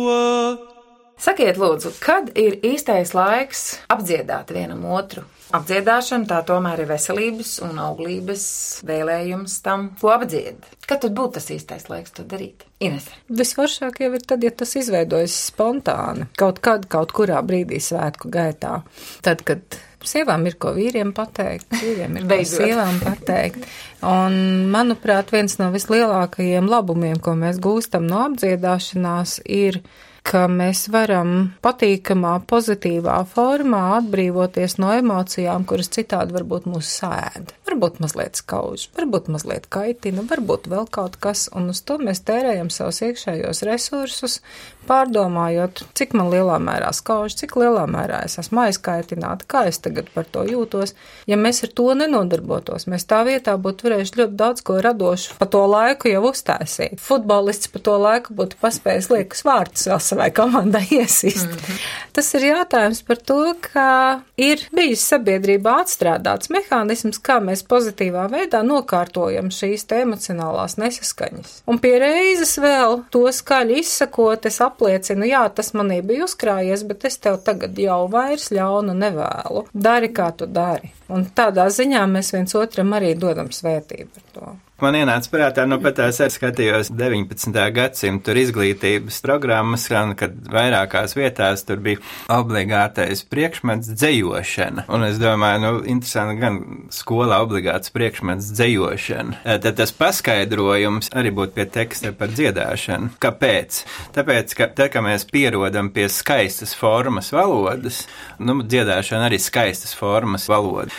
Sakiet, 1.17 1.57
lūdzu, 1.57 1.95
kad 1.97 2.29
ir 2.37 2.59
īstais 2.61 3.15
laiks 3.17 3.79
apdziedāt 3.89 4.53
vienam 4.53 4.85
otru? 4.85 5.23
Apdziedāšana 5.57 6.27
tā 6.27 6.41
tomēr 6.43 6.81
ir 6.83 6.89
veselības 6.89 7.53
un 7.63 7.77
auglības 7.79 8.43
vēlējums 8.85 9.55
tam, 9.63 9.87
ko 10.01 10.11
apdzied. 10.11 10.65
Kad 10.83 11.05
tad 11.05 11.15
būtu 11.15 11.37
tas 11.37 11.47
īstais 11.55 11.87
laiks 11.87 12.13
to 12.17 12.25
darīt? 12.27 12.65
Ines. 12.83 13.07
Visvaršāk 13.31 14.01
jau 14.03 14.11
ir 14.13 14.25
tad, 14.27 14.43
ja 14.43 14.51
tas 14.51 14.75
izveidojas 14.77 15.39
spontāni, 15.47 16.27
kaut 16.37 16.59
kad, 16.61 16.85
kaut 16.91 17.15
kurā 17.15 17.39
brīdī 17.47 17.79
svētku 17.81 18.29
gaitā. 18.33 18.81
Tad, 19.25 19.41
kad 19.47 19.79
sievām 20.07 20.45
ir 20.49 20.57
ko 20.61 20.73
vīriem 20.75 21.13
pateikt, 21.15 21.69
vīriem 21.81 22.17
ir 22.17 22.25
ko 22.25 22.31
Beidzot. 22.31 22.63
sievām 22.63 22.99
pateikt. 23.03 23.67
Un, 24.07 24.37
manuprāt, 24.73 25.31
viens 25.33 25.57
no 25.61 25.69
vislielākajiem 25.73 26.69
labumiem, 26.69 27.19
ko 27.23 27.35
mēs 27.39 27.61
gūstam 27.63 28.07
no 28.09 28.23
apdziedāšanās, 28.29 29.39
ir 29.45 29.81
ka 30.27 30.43
mēs 30.51 30.87
varam 30.91 31.53
patīkamā, 31.63 32.33
pozitīvā 32.49 33.17
formā 33.31 33.81
atbrīvoties 34.01 34.77
no 34.81 34.91
emocijām, 34.97 35.65
kuras 35.67 35.89
citādi 35.93 36.35
varbūt 36.35 36.67
mūs 36.67 36.89
sēda. 36.99 37.55
Varbūt 37.67 38.01
mazliet 38.03 38.39
skauž, 38.39 38.87
varbūt 38.97 39.29
mazliet 39.31 39.67
kaitina, 39.71 40.25
varbūt 40.27 40.67
vēl 40.71 40.87
kaut 40.91 41.15
kas, 41.23 41.47
un 41.55 41.71
uz 41.71 41.83
to 41.87 41.99
mēs 42.01 42.23
tērējam 42.27 42.71
savus 42.73 43.01
iekšējos 43.07 43.63
resursus, 43.67 44.39
pārdomājot, 44.87 45.83
cik 45.97 46.15
man 46.17 46.31
lielā 46.31 46.57
mērā 46.63 46.93
skauž, 46.95 47.35
cik 47.39 47.57
lielā 47.59 47.83
mērā 47.91 48.21
es 48.27 48.37
esmu 48.41 48.63
aizkaitināta, 48.65 49.47
kā 49.49 49.65
es 49.71 49.81
tagad 49.83 50.09
par 50.13 50.27
to 50.31 50.45
jūtos. 50.47 50.95
Ja 51.27 51.39
mēs 51.39 51.63
ar 51.67 51.73
to 51.75 51.89
nenodarbotos, 51.99 52.87
mēs 52.91 53.07
tā 53.09 53.23
vietā 53.27 53.57
būtu 53.59 53.87
varējuši 53.87 54.21
ļoti 54.21 54.39
daudz 54.39 54.63
ko 54.67 54.79
radošu 54.83 55.37
pa 55.39 55.49
to 55.51 55.63
laiku 55.67 56.11
jau 56.11 56.23
uztaisīt. 56.31 57.01
Futbolists 57.03 57.71
pa 57.73 57.83
to 57.83 57.97
laiku 58.01 58.35
būtu 58.37 58.59
paspējis 58.63 59.11
liekas 59.13 59.43
vārtus 59.47 59.89
vēl 59.91 60.01
savai 60.17 60.31
komandai 60.31 60.87
iesist. 60.99 61.45
Mm 61.45 61.51
-hmm. 61.51 61.79
Tas 62.11 62.33
ir 62.33 62.41
jautājums 62.41 63.01
par 63.05 63.17
to, 63.17 63.53
ka 63.61 64.21
ir 64.37 64.59
bijis 64.75 65.11
sabiedrībā 65.11 65.75
atstrādāts 65.83 66.49
mehānisms, 66.49 67.19
kā 67.21 67.39
mēs 67.39 67.63
pozitīvā 67.63 68.25
veidā 68.29 68.63
nokārtojam 68.63 69.49
šīs 69.49 69.85
emocionālās 69.91 70.77
nesaskaņas. 70.77 71.61
Un 71.67 71.79
pie 71.79 71.99
reizes 71.99 72.57
vēl 72.57 73.03
to 73.09 73.31
skaļi 73.31 73.79
izsakot, 73.79 74.45
es 74.45 74.61
apliecinu, 74.61 75.25
jā, 75.25 75.49
tas 75.49 75.73
manī 75.73 76.01
bija 76.01 76.23
uzkrājies, 76.23 76.83
bet 76.87 77.05
es 77.05 77.17
tev 77.17 77.37
tagad 77.43 77.77
jau 77.77 78.07
vairs 78.11 78.51
ļaunu 78.51 78.93
nevēlu. 78.93 79.67
Dari, 79.73 80.07
kā 80.07 80.31
tu 80.37 80.45
dari. 80.45 80.91
Un 81.09 81.25
tādā 81.35 81.69
ziņā 81.69 82.07
mēs 82.07 82.33
viens 82.33 82.55
otram 82.55 82.93
arī 82.93 83.15
dodam 83.15 83.47
svētību 83.51 84.09
par 84.13 84.23
to. 84.33 84.66
Man 84.77 84.93
ienāca 84.93 85.31
prātā, 85.33 85.63
nu 85.65 85.79
pat 85.81 85.97
es 86.03 86.19
arī 86.21 86.33
skatījos 86.35 86.91
19. 86.93 87.55
gadsimta 87.73 88.35
izglītības 88.37 89.17
programmas, 89.25 89.87
kad 90.19 90.35
vairākās 90.53 91.15
vietās 91.17 91.65
tur 91.65 91.81
bija 91.81 92.03
obligātais 92.35 93.23
priekšmets 93.25 93.89
dzējošana. 93.89 94.85
Un 94.93 95.07
es 95.09 95.17
domāju, 95.17 95.63
nu, 95.65 95.73
interesanti 95.95 96.37
gan 96.45 96.61
skolā 96.93 97.41
obligāts 97.47 97.89
priekšmets 97.95 98.53
dzējošana. 98.53 99.41
Tad 99.65 99.81
tas 99.81 99.97
paskaidrojums 99.97 101.09
arī 101.17 101.33
būtu 101.41 101.57
pie 101.57 101.65
teksta 101.81 102.13
par 102.13 102.37
dziedāšanu. 102.37 103.15
Kāpēc? 103.17 103.81
Tāpēc, 104.13 104.57
ka 104.61 104.69
te, 104.77 104.91
ka 104.93 105.01
mēs 105.01 105.25
pierodam 105.25 105.89
pie 105.89 106.05
skaistas 106.05 106.77
formas 106.77 107.33
valodas, 107.33 108.03
nu, 108.37 108.61
dziedāšana 108.61 109.31
arī 109.31 109.41
skaistas 109.41 109.97
formas 109.97 110.45
valoda 110.53 110.93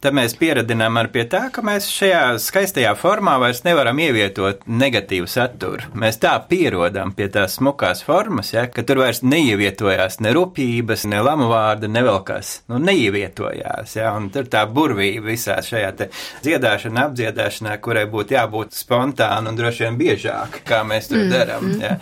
tad 0.00 0.16
mēs 0.16 0.34
pieradinām 0.40 0.96
arī 1.00 1.12
pie 1.14 1.24
tā, 1.30 1.42
ka 1.52 1.62
mēs 1.64 1.88
šajā 1.92 2.22
skaistajā 2.40 2.92
formā 2.98 3.36
vairs 3.42 3.62
nevaram 3.66 3.98
ievietot 4.00 4.62
negatīvu 4.66 5.28
saturu. 5.28 5.90
Mēs 6.00 6.20
tā 6.22 6.32
pierodam 6.48 7.12
pie 7.16 7.28
tās 7.32 7.58
smukās 7.58 8.02
formas, 8.06 8.54
ja, 8.54 8.64
ka 8.72 8.84
tur 8.86 9.02
vairs 9.02 9.20
neievietojās 9.26 10.20
ne 10.24 10.32
rupjības, 10.36 11.04
ne 11.10 11.20
lamu 11.24 11.50
vārda, 11.52 11.90
ne 11.92 12.04
vēl 12.06 12.20
kas. 12.26 12.52
Nu, 12.72 12.80
neievietojās, 12.82 13.96
ja, 13.98 14.14
un 14.16 14.30
tur 14.32 14.48
tā 14.50 14.64
burvība 14.70 15.30
visā 15.30 15.58
šajā 15.64 15.92
te 15.98 16.08
dziedāšanā, 16.44 17.08
apdziedāšanā, 17.10 17.76
kurai 17.84 18.06
būtu 18.10 18.36
jābūt 18.38 18.76
spontāna 18.76 19.52
un 19.52 19.60
droši 19.60 19.86
vien 19.86 20.00
biežāk, 20.00 20.62
kā 20.68 20.80
mēs 20.88 21.10
to 21.12 21.20
mm, 21.20 21.34
darām. 21.34 21.68
mm. 21.68 21.84
Ja. 21.84 21.96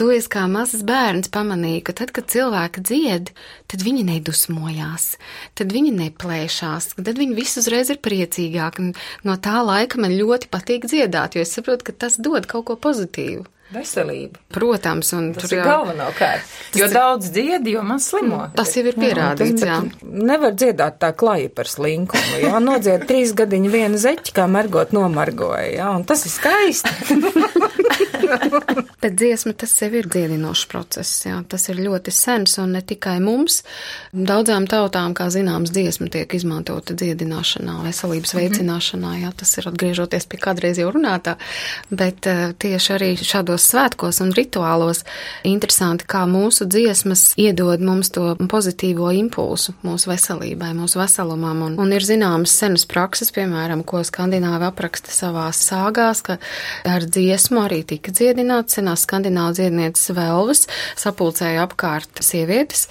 To 0.00 0.08
es 0.14 0.26
kā 0.32 0.46
mazs 0.50 0.84
bērns 0.86 1.30
pamanīju, 1.34 1.84
ka 1.86 1.96
tad, 2.00 2.14
kad 2.16 2.30
cilvēki 2.32 2.82
dzied, 2.84 3.34
tad 3.70 3.84
viņi 3.84 4.06
nedusmojās, 4.08 5.06
tad 5.58 5.72
viņi 5.74 5.92
neplēšās, 6.00 6.94
tad 6.98 7.14
viņi 7.20 7.33
visi 7.36 7.60
uzreiz 7.62 7.90
ir 7.92 7.98
priecīgāki. 8.04 8.92
No 9.26 9.36
tā 9.36 9.60
laika 9.66 10.00
man 10.02 10.14
ļoti 10.16 10.50
patīk 10.52 10.86
dziedāt, 10.90 11.36
jo 11.36 11.44
es 11.44 11.52
saprotu, 11.56 11.90
ka 11.90 11.96
tas 12.06 12.16
dod 12.20 12.46
kaut 12.50 12.66
ko 12.70 12.76
pozitīvu. 12.80 13.44
Veselība. 13.74 14.38
Protams, 14.54 15.08
un 15.16 15.30
Tas 15.34 15.48
tur 15.48 15.54
ir 15.56 15.62
jau 15.62 15.64
galvenokārt. 15.66 16.50
Jo 16.78 16.86
daudz 16.92 17.30
dziedi, 17.32 17.72
jo 17.74 17.82
maz 17.82 18.04
slimo. 18.12 18.42
tas 18.54 18.70
jau 18.76 18.84
ir 18.86 18.94
pierādīts. 18.94 19.64
Jā, 19.66 19.78
Nevar 20.04 20.52
dziedāt 20.54 21.00
tā 21.02 21.10
klaji 21.16 21.48
par 21.48 21.66
slinkumu, 21.72 22.38
jā, 22.44 22.52
nodzied 22.62 23.06
trīs 23.08 23.32
gadiņu 23.34 23.72
vienu 23.72 23.98
zeķi, 23.98 24.34
kā 24.36 24.44
mergot 24.46 24.92
nomargoja, 24.94 25.72
jā, 25.80 25.88
un 25.96 26.04
tas 26.06 26.22
ir 26.28 26.34
skaisti. 26.36 26.92
Bet 29.02 29.16
dziesma 29.18 29.52
tas 29.58 29.72
sev 29.76 29.94
ir 29.98 30.08
dziedinošs 30.10 30.64
process. 30.70 31.12
Jā. 31.26 31.40
Tas 31.48 31.68
ir 31.68 31.82
ļoti 31.84 32.12
sens 32.14 32.56
un 32.62 32.74
ne 32.76 32.82
tikai 32.82 33.18
mums. 33.22 33.60
Daudzām 34.12 34.66
tautām, 34.70 35.14
kā 35.16 35.28
zināms, 35.32 35.72
dziesma 35.74 36.08
tiek 36.12 36.34
izmantota 36.36 36.96
dziedināšanā, 36.96 37.76
veselības 37.84 38.34
veicināšanā. 38.38 39.12
Jā. 39.22 39.32
Tas 39.38 39.54
ir 39.60 39.68
atgriežoties 39.70 40.28
pie 40.30 40.40
kādreiz 40.42 40.80
jau 40.80 40.90
runātā. 40.94 41.36
Bet 41.92 42.28
uh, 42.30 42.56
tieši 42.58 42.94
arī 42.96 43.12
šādos 43.20 43.68
svētkos 43.72 44.22
un 44.24 44.34
rituālos 44.36 45.04
interesanti, 45.46 46.08
kā 46.08 46.24
mūsu 46.30 46.66
dziesmas 46.70 47.32
iedod 47.40 47.84
mums 47.84 48.12
to 48.14 48.32
pozitīvo 48.50 49.12
impulsu 49.14 49.74
mūsu 49.84 50.10
veselībai, 50.10 50.72
mūsu 50.76 50.98
veselumam. 51.00 51.62
Un, 51.68 51.76
un 51.80 51.92
ir 51.94 52.04
zināmas 52.06 52.54
senas 52.56 52.86
prakses, 52.88 53.32
piemēram, 53.34 53.84
ko 53.86 54.02
skandināvi 54.06 54.68
apraksta 54.68 55.12
savās 55.14 55.60
sāgās, 55.68 56.22
ka 56.24 56.38
ar 56.88 57.06
dziesmu 57.06 57.64
arī 57.64 57.82
tika 57.88 58.12
dziedināts 58.14 58.78
senās 58.78 59.04
skandināvu 59.06 59.54
dziednieces 59.58 60.12
velvas, 60.16 60.64
sapulcēja 61.00 61.64
apkārt 61.66 62.22
sievietes, 62.24 62.86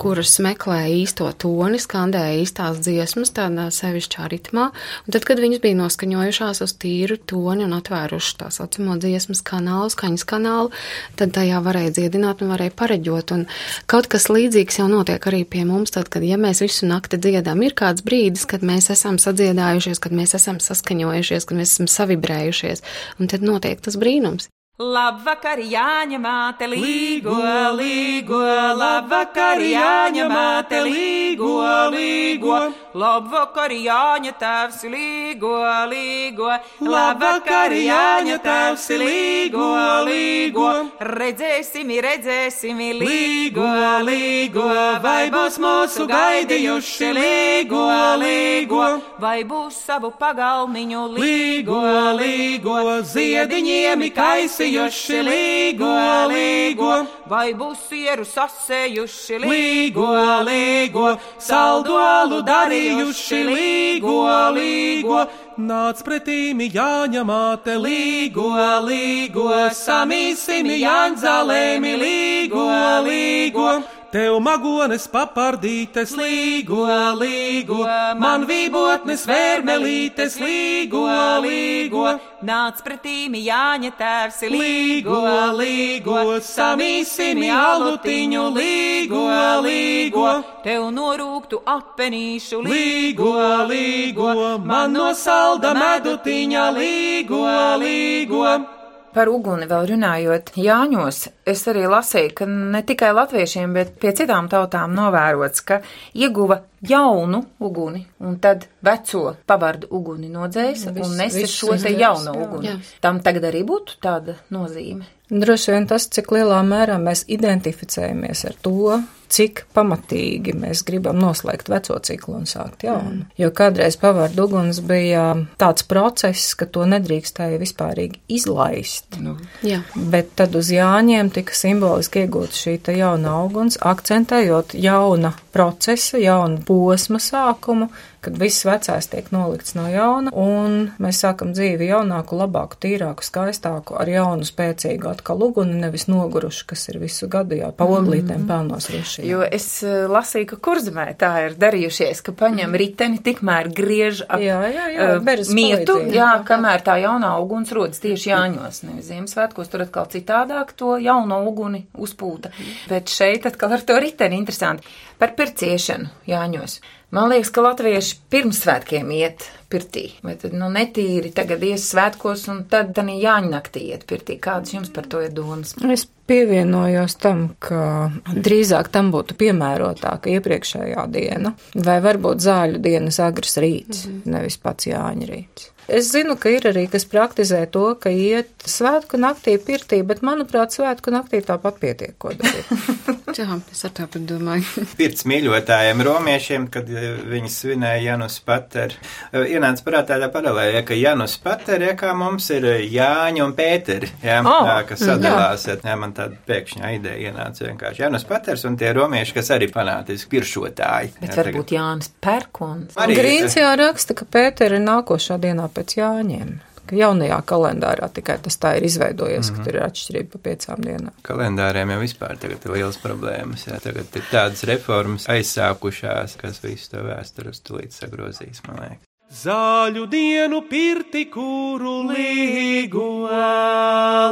kuras 0.00 0.36
meklēja 0.42 0.90
īsto 1.00 1.28
toni, 1.40 1.80
skandēja 1.82 2.40
īstās 2.42 2.80
dziesmas 2.84 3.32
tādā 3.36 3.68
sevišķā 3.74 4.28
ritmā, 4.32 4.70
un 5.04 5.14
tad, 5.14 5.26
kad 5.28 5.42
viņas 5.42 5.62
bija 5.64 5.78
noskaņojušās 5.80 6.62
uz 6.64 6.74
tīru 6.80 7.18
toni 7.30 7.66
un 7.66 7.76
atvēruši 7.78 8.36
tā 8.40 8.50
saucamo 8.54 8.96
dziesmas 9.00 9.42
kanālu, 9.46 9.90
skaņas 9.92 10.26
kanālu, 10.28 10.72
tad 11.20 11.34
tajā 11.36 11.60
varēja 11.64 11.94
dziedināt 11.98 12.44
un 12.44 12.52
varēja 12.54 12.74
pareģot, 12.78 13.34
un 13.36 13.46
kaut 13.90 14.10
kas 14.10 14.28
līdzīgs 14.32 14.80
jau 14.80 14.88
notiek 14.90 15.30
arī 15.30 15.42
pie 15.48 15.64
mums, 15.68 15.94
tad, 15.94 16.08
kad, 16.12 16.24
ja 16.26 16.38
mēs 16.40 16.62
visu 16.64 16.88
nakti 16.90 17.20
dziedām, 17.20 17.62
ir 17.66 17.76
kāds 17.78 18.04
brīdis, 18.06 18.46
kad 18.50 18.64
mēs 18.66 18.90
esam 18.92 19.18
sadziedājušies, 19.20 20.00
kad 20.02 20.14
mēs 20.16 20.36
esam 20.38 20.60
saskaņojušies, 20.62 21.48
kad 21.48 21.60
mēs 21.60 21.74
esam 21.76 21.90
savibrējušies, 21.90 22.84
un 23.20 23.30
tad 23.30 23.44
notiek 23.46 23.80
tas 23.82 23.98
brīnums. 24.00 24.19
genomes 24.20 24.50
Labvakar, 24.80 25.60
Jāņa 25.60 26.16
māte, 26.16 26.64
līgo, 26.64 27.34
līgo, 27.76 28.38
labvakar, 28.80 29.60
Jāņa 29.60 30.24
māte, 30.30 30.78
līgo, 30.86 31.50
līgo, 31.92 32.54
labvakar, 32.96 33.74
Jāņa 33.76 34.32
tēvs, 34.40 34.78
līgo, 34.88 35.52
līgo, 35.90 36.48
labvakar, 36.80 37.74
Jāņa 37.76 38.38
tēvs, 38.40 38.86
līgo, 39.02 39.66
līgo, 40.08 40.70
redzēsim, 40.96 41.92
redzēsim, 42.08 42.80
līgo, 43.02 43.68
līgo, 44.08 44.64
vai 45.04 45.28
būs 45.28 45.60
mūsu 45.60 46.08
gaidījuši, 46.08 47.12
līgo, 47.20 47.84
līgo, 48.24 48.88
vai 49.20 49.44
būs 49.44 49.84
savu 49.90 50.14
pagalmiņu, 50.16 51.04
līgo, 51.20 51.84
līgo, 52.16 52.80
ziediņiem 53.12 54.08
kaisi 54.16 54.69
sasējuši 54.70 55.22
līgo, 55.26 55.90
līgo, 56.30 56.90
vai 57.26 57.52
būs 57.54 57.78
sieru 57.88 58.24
sasējuši 58.24 59.38
līgo, 59.42 60.08
līgo, 60.46 61.06
saldo 61.38 61.96
galu 61.98 62.40
darījuši 62.46 63.40
līgo, 63.48 64.16
līgo. 64.54 65.24
Nāc 65.60 66.00
pretīm 66.06 66.62
Jāņa 66.62 67.24
māte 67.26 67.74
līgo, 67.76 68.54
līgo, 68.86 69.48
samīsim 69.76 70.70
Jāņzalēmi 70.80 71.96
līgo, 72.00 72.66
līgo. 73.04 73.68
Tev 74.10 74.40
magones 74.42 75.04
papardītes 75.06 76.16
līgo, 76.18 76.82
līgo, 77.14 77.84
man 78.18 78.42
vībotnes 78.48 79.22
vērmelītes 79.28 80.34
līgo, 80.42 81.04
līgo. 81.44 82.16
Nāc 82.42 82.80
pretīm 82.82 83.36
Jāņa 83.38 83.92
tēvs 84.00 84.40
Līgo, 84.50 85.20
līgo, 85.60 86.16
samīsimi 86.42 87.52
alutiņu 87.54 88.48
līgo, 88.56 89.22
līgo. 89.68 90.26
Tev 90.66 90.88
norūktu 90.98 91.62
apenīšu 91.70 92.64
Līgo, 92.66 93.36
līgo, 93.70 94.34
man 94.58 94.98
no 94.98 95.12
salda 95.14 95.70
medutiņa 95.78 96.66
līgo, 96.80 97.46
līgo. 97.78 98.79
Par 99.10 99.26
uguni 99.26 99.66
vēl 99.66 99.88
runājot, 99.90 100.52
Jāņos, 100.62 101.16
es 101.50 101.64
arī 101.70 101.82
lasīju, 101.90 102.30
ka 102.38 102.46
ne 102.46 102.78
tikai 102.86 103.08
latviešiem, 103.16 103.72
bet 103.74 103.96
pie 103.98 104.12
citām 104.14 104.46
tautām 104.52 104.92
novērots, 104.94 105.64
ka 105.66 105.80
ieguva 106.14 106.60
jaunu 106.86 107.40
uguni 107.58 108.04
un 108.22 108.36
tad 108.38 108.68
veco 108.86 109.34
pavardu 109.50 109.90
uguni 109.98 110.30
nodzēsa 110.30 110.94
Viss- 110.94 111.08
un 111.08 111.16
nesa 111.18 111.46
šo 111.50 111.74
te 111.82 111.90
jauno 111.90 112.36
uguni. 112.38 112.70
Jā. 112.70 112.76
Tam 113.02 113.18
tagad 113.20 113.50
arī 113.50 113.64
būtu 113.66 113.98
tāda 114.00 114.36
nozīme. 114.54 115.08
Droši 115.30 115.74
vien 115.74 115.86
tas, 115.90 116.06
cik 116.06 116.30
lielā 116.30 116.62
mērā 116.66 117.00
mēs 117.02 117.24
identificējamies 117.26 118.44
ar 118.46 118.54
to, 118.62 119.02
cik 119.30 119.64
pamatīgi 119.76 120.54
mēs 120.58 120.82
gribam 120.86 121.18
noslēgt 121.22 121.70
veco 121.70 121.96
ciklu 122.04 122.36
un 122.40 122.48
sākt 122.50 122.84
jaunu. 122.86 123.26
Jo 123.38 123.50
kādreiz 123.54 123.96
pavārdu 124.00 124.46
uguns 124.48 124.82
bija 124.86 125.24
tāds 125.60 125.86
process, 125.86 126.54
ka 126.58 126.66
to 126.66 126.86
nedrīkstēja 126.90 127.60
vispārīgi 127.62 128.22
izlaist. 128.40 129.20
Nu, 129.22 129.36
Jā. 129.66 129.82
Bet 129.94 130.34
tad 130.40 130.56
uz 130.58 130.72
Jāņiem 130.74 131.32
tika 131.34 131.54
simboliski 131.56 132.24
iegūta 132.24 132.56
šī 132.56 132.78
jauna 132.98 133.36
auguns, 133.40 133.78
akcentējot 133.80 134.74
jauna 134.80 135.34
procesa, 135.54 136.18
jauna 136.20 136.62
posma 136.66 137.20
sākumu, 137.22 137.90
kad 138.24 138.36
viss 138.40 138.64
vecais 138.68 139.08
tiek 139.10 139.30
nolikts 139.32 139.74
no 139.78 139.86
jauna, 139.90 140.32
un 140.36 140.90
mēs 141.02 141.22
sākam 141.24 141.54
dzīvi 141.56 141.88
jaunāku, 141.90 142.36
labāku, 142.40 142.78
tīrāku, 142.84 143.24
skaistāku, 143.24 143.96
ar 144.00 144.10
jaunu, 144.10 144.46
spēcīgu 144.46 145.10
atkal 145.10 145.40
uguni, 145.46 145.78
nevis 145.80 146.06
nogurušu, 146.10 146.66
kas 146.70 146.86
ir 146.92 147.00
visu 147.02 147.28
gadu 147.32 147.58
jau 147.58 147.70
pa 147.76 147.88
oglītēm 147.88 148.46
pelnos 148.48 148.90
ruši. 148.92 149.24
Jo 149.28 149.42
es 149.46 149.68
eh, 149.86 150.04
lasīju, 150.10 150.50
ka 150.52 150.60
kurzemē 150.68 151.06
tā 151.20 151.32
ir 151.46 151.56
darījušies, 151.60 152.22
ka 152.26 152.36
paņem 152.36 152.76
riteni, 152.80 153.20
tikmēr 153.24 153.72
griež 153.76 154.24
ap 154.28 154.40
Jā, 154.40 154.60
jā, 154.72 154.86
jā, 154.94 155.08
beres 155.24 155.52
mietu, 155.56 155.98
jā, 156.12 156.30
kamēr 156.46 156.84
tā 156.86 156.96
jaunā 157.02 157.32
uguns 157.42 157.72
rodas 157.76 158.02
tieši 158.02 158.32
Jāņos, 158.32 158.82
nevis 158.86 159.10
Ziemassvētkos, 159.10 159.70
tur 159.72 159.84
atkal 159.86 160.08
citādāk 160.12 160.74
to 160.78 160.96
jauno 161.00 161.42
uguni 161.48 161.86
uzpūta. 161.98 162.52
Bet 162.90 163.12
šeit 163.12 163.48
atkal 163.50 163.76
ar 163.76 163.84
to 163.86 163.98
riteni 164.00 164.38
interesanti. 164.40 164.88
Par 165.20 165.34
pirciešanu 165.36 166.24
Jāņos. 166.30 166.80
Man 167.10 167.30
liekas, 167.32 167.50
ka 167.50 167.64
latvieši 167.64 168.18
pirms 168.30 168.60
svētkiem 168.62 169.08
iet 169.16 169.48
pirtī, 169.70 170.04
vai 170.22 170.36
tad 170.38 170.54
nu 170.54 170.68
netīri 170.70 171.32
tagad 171.34 171.62
ies 171.66 171.88
svētkos 171.90 172.46
un 172.52 172.62
tad 172.70 172.92
tā 172.94 173.02
Jāņa 173.02 173.50
naktī 173.50 173.88
iet 173.90 174.06
pirtī. 174.06 174.36
Kādas 174.42 174.74
jums 174.76 174.92
par 174.94 175.08
to 175.10 175.22
ir 175.24 175.32
domas? 175.34 175.74
Es 175.82 176.06
pievienojos 176.30 177.16
tam, 177.18 177.48
ka 177.58 178.10
drīzāk 178.30 178.92
tam 178.94 179.10
būtu 179.14 179.34
piemērotāka 179.40 180.30
iepriekšējā 180.36 181.06
diena, 181.10 181.54
vai 181.74 181.98
varbūt 182.04 182.46
zāļu 182.46 182.82
dienas 182.82 183.18
agrs 183.22 183.58
rīts, 183.58 184.06
mm 184.06 184.12
-hmm. 184.14 184.32
nevis 184.36 184.58
pats 184.62 184.86
Jāņa 184.86 185.30
rīts. 185.32 185.70
Es 185.90 186.10
zinu, 186.14 186.36
ka 186.38 186.50
ir 186.54 186.66
arī, 186.70 186.84
kas 186.92 187.02
praktizē 187.10 187.64
to, 187.74 187.82
ka 187.98 188.12
iet 188.14 188.50
svētku 188.70 189.18
naktī 189.18 189.56
pirtī, 189.58 190.00
bet, 190.06 190.20
manuprāt, 190.26 190.70
svētku 190.76 191.10
naktī 191.10 191.40
tāpat 191.42 191.80
pietiek, 191.82 192.12
ko 192.22 192.30
darīt. 192.38 192.68
Jā, 193.40 193.56
es 193.72 193.80
ar 193.86 193.92
tāpat 193.96 194.24
domāju. 194.28 194.84
Pirts 195.00 195.24
mīļotājiem 195.30 196.02
romiešiem, 196.06 196.68
kad 196.74 196.88
eh, 196.90 197.16
viņi 197.30 197.50
svinēja 197.54 198.02
Janus 198.10 198.36
Pater. 198.46 198.94
Eh, 199.32 199.46
Ienāca 199.56 199.84
prātā 199.86 200.18
tā 200.22 200.28
paralēja, 200.34 200.82
ka 200.86 200.98
Janus 200.98 201.34
Pater, 201.42 201.82
ja 201.88 201.96
kā 201.98 202.12
mums 202.18 202.46
ir 202.54 202.66
eh, 202.70 202.84
Jāņa 202.94 203.44
un 203.48 203.56
Pēteri, 203.58 204.12
jā, 204.22 204.38
Oh, 204.46 204.66
jā, 204.66 204.76
kas 204.88 205.02
sadalās, 205.04 205.66
jā. 205.68 205.76
jā, 205.84 205.96
man 206.00 206.14
tāda 206.16 206.38
pēkšņa 206.48 206.90
ideja 206.96 207.30
ienāca 207.32 207.66
vienkārši. 207.66 208.02
Janus 208.06 208.24
Paters 208.28 208.64
un 208.68 208.76
tie 208.80 208.92
romieši, 208.96 209.34
kas 209.40 209.50
arī 209.56 209.66
fanātiski 209.72 210.30
piršotāji. 210.36 211.12
Bet 211.20 211.30
Jā, 211.34 211.38
varbūt 211.42 211.74
Jānis 211.74 212.10
Perkons. 212.24 212.94
Arī- 213.00 213.18
Grīns 213.18 213.56
jau 213.58 213.70
raksta, 213.80 214.14
ka 214.18 214.26
Pētera 214.30 214.78
ir 214.78 214.84
nākošā 214.86 215.38
dienā 215.42 215.66
pēc 215.70 215.79
Jāņiem. 215.84 216.58
Ka 216.90 216.96
jaunajā 216.96 217.36
kalendārā 217.46 218.08
tikai 218.10 218.38
tas 218.42 218.56
tā 218.58 218.76
ir 218.78 218.84
izveidojies, 218.88 219.50
mm 219.50 219.54
-hmm. 219.54 219.58
ka 219.58 219.64
tur 219.64 219.74
ir 219.74 219.84
atšķirība 219.86 220.30
pa 220.32 220.38
piecām 220.48 220.80
dienām. 220.86 221.12
Kalendāriem 221.22 221.90
jau 221.90 222.00
vispār 222.00 222.36
tagad 222.36 222.64
ir 222.64 222.72
liels 222.72 222.98
problēmas. 222.98 223.66
Jā, 223.66 223.78
tagad 223.80 224.16
ir 224.16 224.24
tādas 224.32 224.64
reformas 224.64 225.28
aizsākušās, 225.28 226.36
kas 226.36 226.62
visu 226.62 226.90
to 226.90 227.04
vēsturi 227.06 227.48
uz 227.48 227.60
tulīt 227.60 227.92
sagrozīs, 227.92 228.62
man 228.66 228.76
liekas. 228.80 229.06
Zāļu 229.30 230.08
dienu 230.10 230.64
pirti, 230.66 231.28
kuru 231.30 232.00
līgo, 232.08 233.30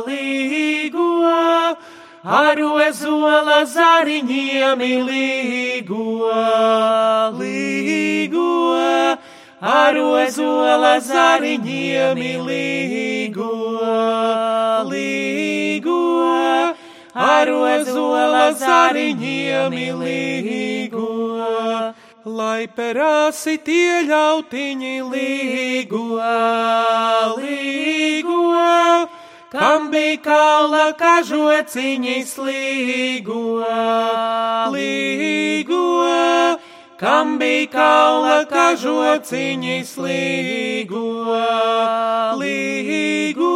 līgo, 0.09 1.05
ar 2.25 2.59
ozola 2.67 3.61
zariņiem 3.63 4.83
līgo, 5.07 6.33
ar 9.89 9.97
ozola 9.97 10.99
zariņiem 11.01 12.19
līgo, 12.45 13.53
līgo, 14.91 16.01
ar 17.29 17.51
ozola 17.57 18.43
zariņiem 18.61 19.77
līgo. 20.03 21.07
Lai 22.29 22.67
perāsi 22.77 23.57
tie 23.65 24.03
ļautiņi 24.11 24.97
līgo, 25.15 26.05
līgo, 27.39 28.43
kam 29.55 29.89
bija 29.95 30.21
kaula 30.27 30.89
kažociņi 31.01 32.19
slīgo, 32.29 33.45
līgo, 34.77 35.85
kam 36.99 37.37
bija 37.39 37.69
kaula 37.71 38.39
kažociņi 38.51 39.79
slīgo, 39.87 41.03
līgo, 42.41 43.55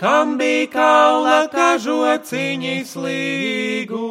kam 0.00 0.34
bija 0.40 0.68
kaula 0.72 1.40
kažociņi 1.52 2.76
slīgo. 2.90 4.08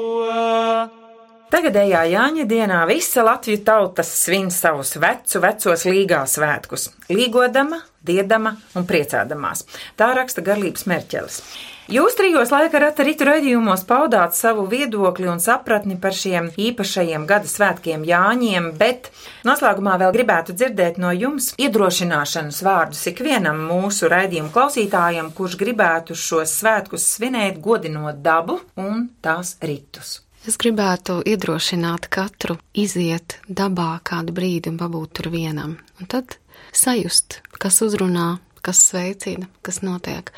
Tagadējā 1.53 1.99
Jāņa 2.09 2.47
dienā 2.49 2.79
visa 2.89 3.21
Latviju 3.27 3.59
tautas 3.67 4.09
svin 4.23 4.47
savus 4.49 4.95
vecu, 4.97 5.38
vecos 5.43 5.83
līgā 5.86 6.23
svētkus- 6.25 6.89
līgodama, 7.13 7.83
diedama 8.01 8.55
un 8.73 8.88
priecādamās. 8.89 9.67
Tā 9.95 10.15
raksta 10.15 10.41
garlības 10.41 10.88
merķelis. 10.89 11.43
Jūs 11.91 12.15
trijos 12.15 12.48
laika 12.54 12.80
rata 12.80 13.04
ritu 13.04 13.26
raidījumos 13.28 13.82
paudāt 13.84 14.38
savu 14.38 14.63
viedokli 14.72 15.28
un 15.28 15.41
sapratni 15.43 15.98
par 16.00 16.15
šiem 16.15 16.48
īpašajiem 16.56 17.26
gada 17.28 17.50
svētkiem 17.52 18.06
Jāņiem, 18.08 18.69
bet 18.80 19.10
noslēgumā 19.43 19.98
vēl 20.00 20.15
gribētu 20.15 20.56
dzirdēt 20.56 21.02
no 21.04 21.12
jums 21.12 21.52
iedrošināšanas 21.60 22.62
vārdus 22.63 23.04
ikvienam 23.12 23.60
mūsu 23.67 24.08
raidījumu 24.08 24.54
klausītājam, 24.56 25.34
kurš 25.36 25.60
gribētu 25.60 26.15
šos 26.15 26.56
svētkus 26.62 27.10
svinēt 27.17 27.60
godinot 27.60 28.24
dabu 28.24 28.62
un 28.80 29.10
tās 29.19 29.58
ritus. 29.60 30.22
Es 30.48 30.56
gribētu 30.60 31.19
iedrošināt 31.28 32.08
katru 32.12 32.62
iziet 32.76 33.41
dabā 33.48 33.98
kādu 34.08 34.32
brīdi 34.36 34.72
un 34.72 34.80
pabūt 34.80 35.19
tur 35.19 35.34
vienam. 35.36 35.78
Un 36.00 36.08
tad 36.12 36.39
sajust, 36.72 37.41
kas 37.60 37.84
uzrunā, 37.84 38.38
kas 38.63 38.88
sveicina, 38.88 39.52
kas 39.63 39.84
notiek. 39.84 40.32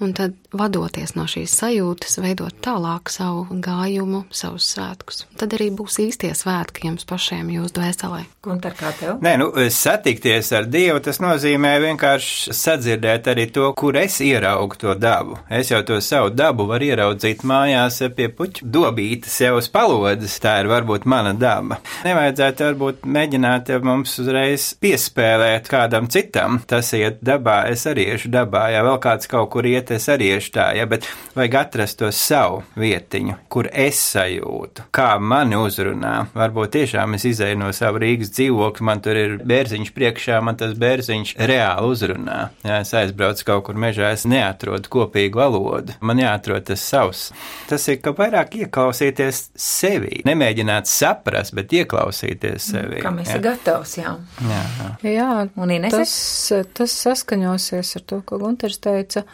Un 0.00 0.14
tad, 0.16 0.32
vadoties 0.56 1.12
no 1.12 1.26
šīs 1.28 1.52
sajūtas, 1.60 2.16
veidot 2.24 2.54
tālāk 2.64 3.10
savu 3.12 3.58
gājumu, 3.60 4.22
savus 4.32 4.70
svētkus. 4.72 5.26
Tad 5.36 5.52
arī 5.58 5.68
būs 5.76 5.98
īstie 6.00 6.30
svētki 6.36 6.88
jums 6.88 7.04
pašiem, 7.08 7.50
jūsu 7.52 7.74
dvēselē. 7.76 8.22
Gunter, 8.40 8.72
kā 8.78 8.94
tev? 8.96 9.18
Nē, 9.20 9.34
nu, 9.42 9.50
satikties 9.68 10.48
ar 10.56 10.64
Dievu, 10.72 11.02
tas 11.04 11.20
nozīmē 11.20 11.74
vienkārši 11.84 12.54
sadzirdēt 12.56 13.28
arī 13.28 13.44
to, 13.52 13.66
kur 13.76 13.98
es 14.00 14.16
ieraugu 14.24 14.78
to 14.80 14.94
dabu. 14.96 15.36
Es 15.52 15.68
jau 15.68 15.82
to 15.84 16.00
savu 16.00 16.32
dabu 16.32 16.64
varu 16.70 16.88
ieraudzīt 16.88 17.44
mājās 17.44 18.00
pie 18.16 18.30
puķu 18.32 18.70
dobītes 18.72 19.36
jau 19.44 19.58
uz 19.60 19.68
palodzes. 19.68 20.38
Tā 20.40 20.56
ir 20.62 20.70
varbūt 20.72 21.04
mana 21.04 21.34
daba. 21.36 21.76
Nevajadzētu 22.08 22.70
varbūt 22.70 23.04
mēģināt 23.04 23.74
mums 23.84 24.16
uzreiz 24.24 24.70
piespēlēt 24.80 25.68
kādam 25.68 26.08
citam. 26.08 26.62
Tas 26.64 26.94
iet 26.96 27.20
dabā, 27.20 27.66
es 27.68 27.84
arī 27.90 28.08
iešu 28.14 28.32
dabā. 28.32 28.70
Ja 28.72 28.80
vēl 28.88 28.96
kāds 29.04 29.28
kaut 29.28 29.52
kur 29.52 29.68
iet 29.68 29.89
es 29.94 30.08
arī 30.12 30.32
iešu 30.36 30.52
tā, 30.54 30.66
ja, 30.76 30.86
bet 30.90 31.06
vajag 31.36 31.56
atrast 31.60 31.98
to 32.00 32.10
savu 32.14 32.62
vietiņu, 32.80 33.36
kur 33.52 33.68
es 33.72 34.00
sajūtu, 34.12 34.88
kā 34.94 35.12
mani 35.18 35.58
uzrunā. 35.60 36.14
Varbūt 36.36 36.74
tiešām 36.78 37.16
es 37.18 37.26
izēju 37.30 37.60
no 37.60 37.70
sava 37.76 38.02
Rīgas 38.02 38.32
dzīvokļa, 38.36 38.86
man 38.86 39.02
tur 39.04 39.18
ir 39.18 39.36
bērziņš 39.46 39.92
priekšā, 39.96 40.40
man 40.44 40.58
tas 40.60 40.76
bērziņš 40.80 41.34
reāli 41.50 41.92
uzrunā. 41.94 42.38
Ja 42.66 42.80
es 42.84 42.92
aizbraucu 42.96 43.46
kaut 43.48 43.66
kur 43.68 43.80
mežā, 43.80 44.12
es 44.16 44.26
neatrodu 44.28 44.90
kopīgu 44.92 45.40
valodu. 45.40 45.96
Man 46.04 46.20
jāatrod 46.22 46.68
tas 46.70 46.84
savs. 46.84 47.26
Tas 47.70 47.86
ir 47.90 48.00
ka 48.04 48.14
vairāk 48.16 48.56
ieklausīties 48.64 49.42
sevi. 49.58 50.22
Nemēģināt 50.28 50.90
saprast, 50.90 51.54
bet 51.56 51.72
ieklausīties 51.80 52.70
sevi. 52.72 53.00
Kam 53.04 53.20
esi 53.22 53.36
ja. 53.36 53.42
gatavs, 53.50 53.96
jā. 54.00 54.16
Jā. 54.50 54.62
Jā, 55.06 55.30
Un 55.60 55.72
Inese? 55.74 56.00
tas, 56.00 56.12
tas 56.76 56.94
saskaņosies 57.04 57.94
ar 57.98 58.04
to, 58.08 58.20
ko 58.26 58.38
Gunters 58.40 58.80
teica. 58.82 59.24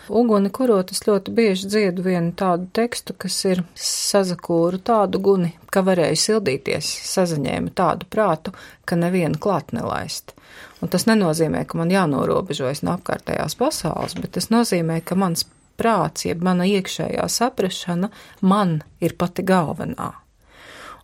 Uguni 0.47 0.55
kurot 0.55 0.93
es 0.95 1.01
ļoti 1.03 1.33
bieži 1.35 1.67
dziedu 1.67 2.05
vienu 2.07 2.31
tādu 2.39 2.69
tekstu, 2.71 3.17
kas 3.19 3.35
ir 3.51 3.65
sazakūru 3.75 4.79
tādu 4.79 5.19
guni, 5.19 5.49
ka 5.75 5.83
varēju 5.83 6.19
sildīties, 6.23 6.87
sazaņēma 7.03 7.73
tādu 7.75 8.07
prātu, 8.07 8.53
ka 8.87 8.95
nevienu 8.95 9.41
klāt 9.43 9.75
nelaist. 9.75 10.37
Un 10.79 10.93
tas 10.93 11.09
nenozīmē, 11.11 11.65
ka 11.67 11.81
man 11.81 11.91
jānorobežojas 11.91 12.85
no 12.87 12.95
apkārtējās 12.95 13.59
pasaules, 13.59 14.15
bet 14.15 14.37
tas 14.39 14.47
nozīmē, 14.55 15.01
ka 15.03 15.19
mans 15.19 15.49
prāts, 15.75 16.29
jeb 16.29 16.47
mana 16.47 16.63
iekšējā 16.63 17.27
saprašana, 17.27 18.13
man 18.47 18.85
ir 19.03 19.19
pati 19.19 19.43
galvenā. 19.43 20.13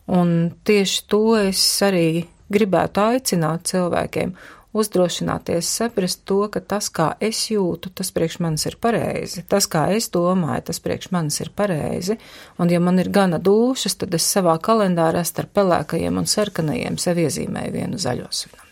Un 0.07 0.53
tieši 0.63 1.03
to 1.11 1.25
es 1.41 1.65
arī 1.83 2.23
gribētu 2.47 3.03
aicināt 3.09 3.67
cilvēkiem 3.67 4.37
uzdrošināties 4.73 5.69
saprast 5.77 6.23
to, 6.29 6.41
ka 6.53 6.59
tas, 6.59 6.89
kā 6.93 7.11
es 7.23 7.45
jūtu, 7.51 7.91
tas 7.93 8.09
priekš 8.15 8.39
manis 8.43 8.65
ir 8.69 8.77
pareizi. 8.81 9.45
Tas, 9.49 9.69
kā 9.69 9.85
es 9.95 10.09
domāju, 10.13 10.65
tas 10.69 10.81
priekš 10.83 11.11
manis 11.13 11.39
ir 11.43 11.53
pareizi. 11.55 12.17
Un, 12.57 12.73
ja 12.73 12.81
man 12.83 12.99
ir 13.01 13.11
gana 13.13 13.39
dušas, 13.39 13.99
tad 14.01 14.17
es 14.17 14.27
savā 14.35 14.57
kalendārā 14.63 15.23
starp 15.27 15.53
pelēkajiem 15.59 16.19
un 16.23 16.29
sarkanajiem 16.29 16.99
sev 17.01 17.21
iezīmēju 17.23 17.77
vienu 17.77 18.01
zaļo 18.01 18.29
svinamdienu. 18.29 18.62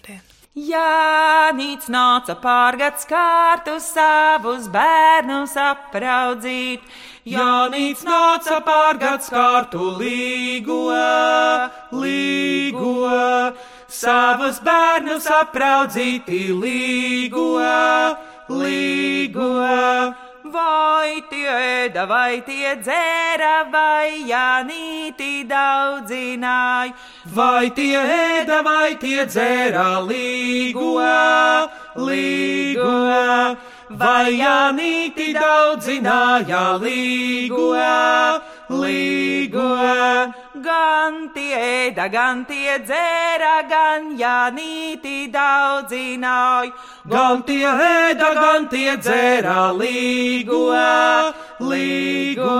Jānis 0.51 1.85
nāca 1.87 2.33
pārgāds 2.35 3.05
kārtu 3.07 3.77
savus 3.79 4.65
bērnus 4.67 5.53
apraudzīt. 5.55 6.81
Jānis 7.23 8.03
nāca 8.03 8.57
pārgāds 8.65 9.29
kārtu 9.31 9.93
līgo, 9.95 10.91
līgo, 11.95 13.55
savus 13.87 14.59
bērnus 14.59 15.29
apraudzīti 15.39 16.41
līgo, 16.51 17.47
līgo. 18.49 19.53
Vai 20.51 21.21
tie 21.29 21.47
ēda, 21.47 22.03
vai 22.09 22.41
tie 22.43 22.73
dzēra, 22.75 23.51
vai 23.71 24.25
Jānīti 24.27 25.45
daudzināja. 25.47 26.91
Vai 27.35 27.69
tie 27.71 27.95
ēda, 27.95 28.57
vai 28.65 28.97
tie 28.99 29.23
dzērā 29.29 30.01
līgo, 30.09 30.97
līgo, 31.95 32.97
vai 33.95 34.33
Jānīti 34.41 35.31
daudzināja 35.37 36.65
līgo, 36.83 37.71
līgo. 38.71 39.67
Gan 40.61 41.29
tie 41.35 41.57
ēda, 41.57 42.07
gan 42.11 42.43
tie 42.45 42.77
dzēra, 42.85 43.53
gan 43.69 44.11
Jānīti 44.19 45.31
daudzināja. 45.33 46.71
Gan 47.11 47.41
tie 47.47 47.65
ēda, 47.65 48.27
gan 48.37 48.67
tie 48.69 48.93
dzērā 48.97 49.71
līgo, 49.73 50.61
līgo, 51.71 52.57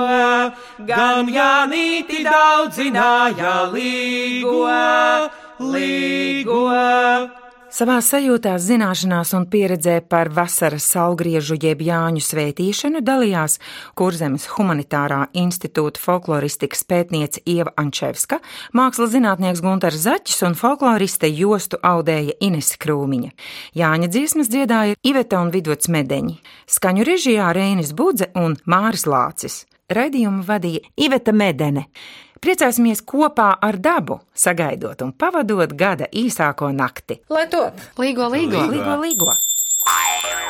gan 0.89 1.30
Jānīti 1.30 2.24
daudzināja 2.26 3.54
līgo, 3.76 4.65
līgo. 5.60 6.65
Savā 7.71 8.01
sajūtā, 8.03 8.57
zināšanās 8.60 9.29
un 9.38 9.45
pieredzē 9.47 10.01
par 10.03 10.27
vasaras 10.36 10.84
saulgriežu 10.91 11.55
jeb 11.55 11.79
Jāņu 11.86 12.19
svētīšanu 12.19 12.99
dalījās 13.07 13.53
Kurzemes 13.95 14.49
humanitārā 14.51 15.21
institūta 15.39 16.01
folkloristikas 16.03 16.84
pētniece 16.84 17.39
Ieva 17.47 17.71
Ančevska, 17.79 18.41
mākslas 18.75 19.13
zinātnieks 19.13 19.63
Gunters 19.63 20.03
Zaķis 20.03 20.43
un 20.49 20.57
folkloriste 20.60 21.31
jostu 21.31 21.79
audēja 21.79 22.36
Ines 22.43 22.73
Krūmiņa. 22.75 23.31
Jāņa 23.79 24.10
dziesmas 24.12 24.51
dziedāja 24.51 24.99
Iveta 25.07 25.39
un 25.39 25.53
Vidots 25.55 25.88
Medeņi, 25.88 26.41
skaņu 26.67 27.07
režijā 27.07 27.53
Reinis 27.55 27.95
Budze 27.95 28.34
un 28.36 28.60
Māris 28.67 29.07
Lācis. 29.07 29.62
Raidījumu 29.95 30.43
vadīja 30.43 30.84
Iveta 30.99 31.31
Medene. 31.31 31.88
Priecāsimies 32.41 33.04
kopā 33.06 33.51
ar 33.62 33.75
dabu, 33.77 34.15
sagaidot 34.34 35.04
un 35.06 35.12
pavadot 35.13 35.75
gada 35.77 36.08
īsāko 36.10 36.71
nakti. 36.73 37.19
Lai 37.30 37.45
to 37.54 37.67
līgo, 38.01 38.32
līgo, 38.34 38.65
līgo, 38.65 38.97
līgo! 39.06 39.30
līgo. 39.30 40.40